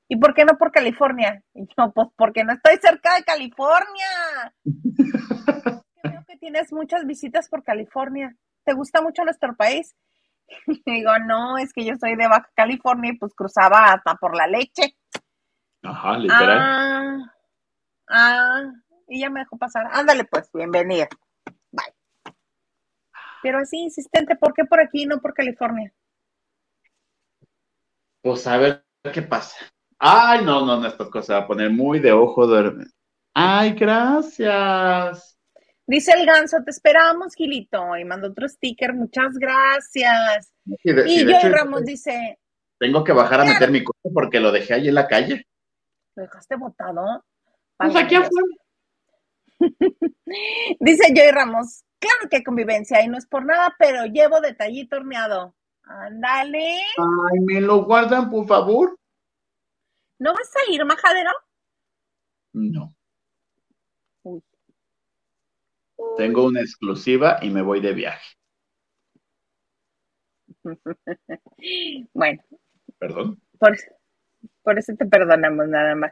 [0.07, 1.43] ¿Y por qué no por California?
[1.53, 4.53] Y yo, pues porque no estoy cerca de California.
[6.01, 8.35] Creo que tienes muchas visitas por California.
[8.65, 9.95] ¿Te gusta mucho nuestro país?
[10.85, 14.47] digo, no, es que yo soy de Baja California y pues cruzaba hasta por la
[14.47, 14.95] leche.
[15.83, 16.57] Ajá, literal.
[16.59, 17.33] Ah,
[18.09, 18.71] ah,
[19.07, 19.87] y ya me dejó pasar.
[19.91, 21.07] Ándale pues, bienvenida.
[21.71, 22.33] Bye.
[23.41, 25.93] Pero así insistente, ¿por qué por aquí y no por California?
[28.21, 29.57] Pues a ver qué pasa.
[30.05, 32.87] Ay, no, no, no, esta cosa va a poner muy de ojo duerme.
[33.33, 35.39] Ay, gracias.
[35.87, 37.95] Dice el ganso, te esperamos, Gilito.
[37.95, 40.51] Y mandó otro sticker, muchas gracias.
[40.65, 42.37] y yo Ramos dice.
[42.77, 45.47] Tengo que bajar a meter mi coche porque lo dejé ahí en la calle.
[46.17, 47.23] ¿Lo dejaste botado?
[47.77, 48.47] Pues aquí afuera.
[50.81, 54.97] dice Joy Ramos, claro que hay convivencia y no es por nada, pero llevo detallito
[54.97, 55.55] horneado.
[55.83, 56.81] Ándale.
[56.97, 58.97] Ay, me lo guardan, por favor.
[60.19, 61.31] ¿No vas a ir, majadero?
[62.53, 62.95] No.
[66.17, 68.35] Tengo una exclusiva y me voy de viaje.
[72.13, 72.41] bueno.
[72.99, 73.41] Perdón.
[73.59, 76.11] Por, eso te perdonamos nada más.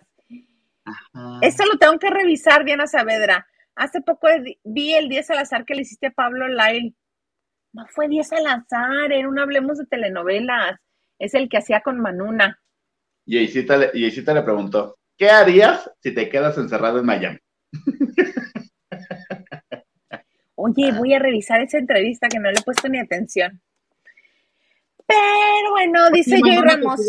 [1.42, 3.48] Eso lo tengo que revisar, Diana Saavedra.
[3.76, 4.28] Hace poco
[4.64, 6.94] vi el 10 al azar que le hiciste a Pablo Lyle.
[7.74, 10.80] No fue 10 al azar, era un Hablemos de telenovelas.
[11.20, 12.61] Es el que hacía con Manuna.
[13.32, 17.40] Y Isita le, y le preguntó, ¿qué harías si te quedas encerrado en Miami?
[20.56, 23.62] Oye, voy a revisar esa entrevista que no le he puesto ni atención.
[25.08, 27.00] Pero bueno, dice Joy Ramos.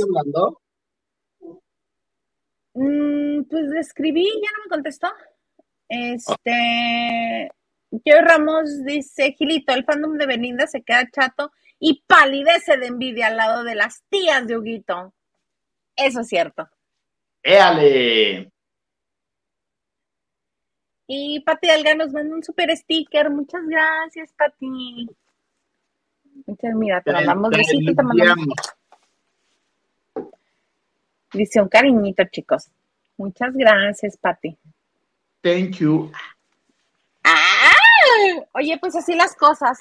[2.74, 5.08] Mm, pues le escribí, ya no me contestó.
[5.88, 7.50] Este.
[7.90, 11.50] Joy Ramos dice: Gilito, el fandom de Belinda se queda chato
[11.80, 15.12] y palidece de envidia al lado de las tías de Huguito.
[15.96, 16.68] Eso es cierto.
[17.42, 18.50] ¡Éale!
[21.06, 23.28] Y Pati Alga nos manda un super sticker.
[23.30, 25.08] Muchas gracias, Pati.
[26.46, 28.56] Muchas, mira, te mandamos besitos, te mandamos.
[31.32, 32.70] Dice un cariñito, chicos.
[33.16, 34.56] Muchas gracias, Pati.
[35.42, 36.10] Thank you.
[37.24, 37.72] ¡Ah!
[38.54, 39.78] Oye, pues así las cosas.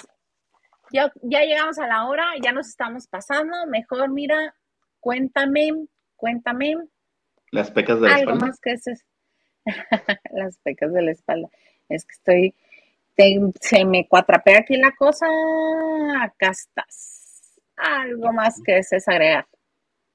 [0.92, 3.56] Ya, ya llegamos a la hora, ya nos estamos pasando.
[3.68, 4.54] Mejor, mira,
[5.00, 5.88] cuéntame,
[6.22, 6.76] cuéntame.
[7.52, 8.92] Las pecas de la Algo más que eso.
[10.32, 11.50] las pecas de la espalda.
[11.90, 12.56] Es que estoy,
[13.60, 15.26] se me cuatrapea aquí la cosa.
[16.22, 17.60] Acá estás.
[17.76, 19.48] Algo más que es agregar.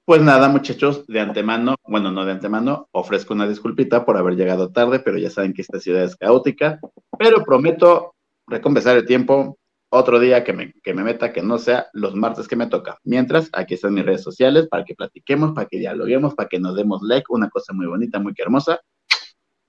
[0.07, 4.71] Pues nada, muchachos, de antemano, bueno, no de antemano, ofrezco una disculpita por haber llegado
[4.71, 6.79] tarde, pero ya saben que esta ciudad es caótica,
[7.19, 8.15] pero prometo
[8.47, 12.49] recompensar el tiempo otro día que me, que me meta, que no sea los martes
[12.49, 12.99] que me toca.
[13.05, 16.77] Mientras, aquí están mis redes sociales para que platiquemos, para que dialoguemos, para que nos
[16.77, 18.81] demos like, una cosa muy bonita, muy hermosa.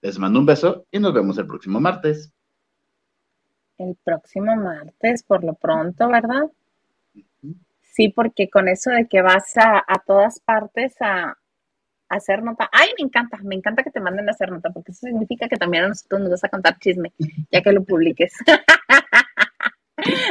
[0.02, 2.32] Les mando un beso y nos vemos el próximo martes.
[3.78, 6.50] El próximo martes, por lo pronto, ¿verdad?
[7.82, 11.38] Sí, porque con eso de que vas a, todas partes a,
[12.10, 12.70] hacer nota.
[12.72, 15.58] Ay, me encanta, me encanta que te manden a hacer nota, porque eso significa que
[15.58, 17.12] también a nosotros nos vas a contar chisme,
[17.52, 18.34] ya que lo publiques.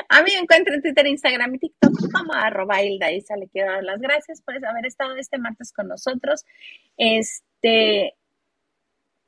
[0.09, 3.37] a mí me encuentro en Twitter, Instagram y TikTok como arroba Hilda Isa.
[3.37, 6.45] Le quiero dar las gracias por haber estado este martes con nosotros.
[6.97, 8.15] Este,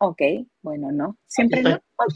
[0.00, 0.22] Ok,
[0.62, 1.18] bueno, no.
[1.26, 1.74] Siempre no.
[1.96, 2.14] Ok.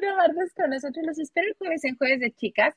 [0.00, 1.06] de martes con nosotros.
[1.06, 2.74] Los espero el jueves en Jueves de Chicas.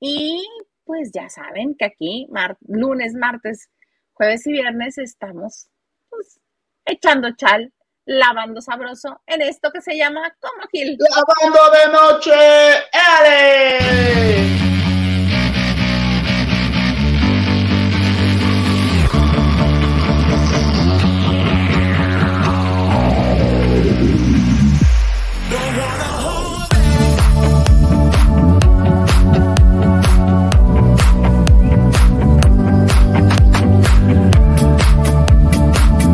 [0.00, 0.46] Y
[0.84, 2.28] pues ya saben que aquí,
[2.68, 3.68] lunes, martes,
[4.12, 5.68] jueves y viernes, estamos
[6.08, 6.40] pues,
[6.84, 7.72] echando chal,
[8.06, 10.98] lavando sabroso en esto que se llama como Gil.
[10.98, 12.32] Lavando de noche,
[12.92, 13.78] ¡Ale!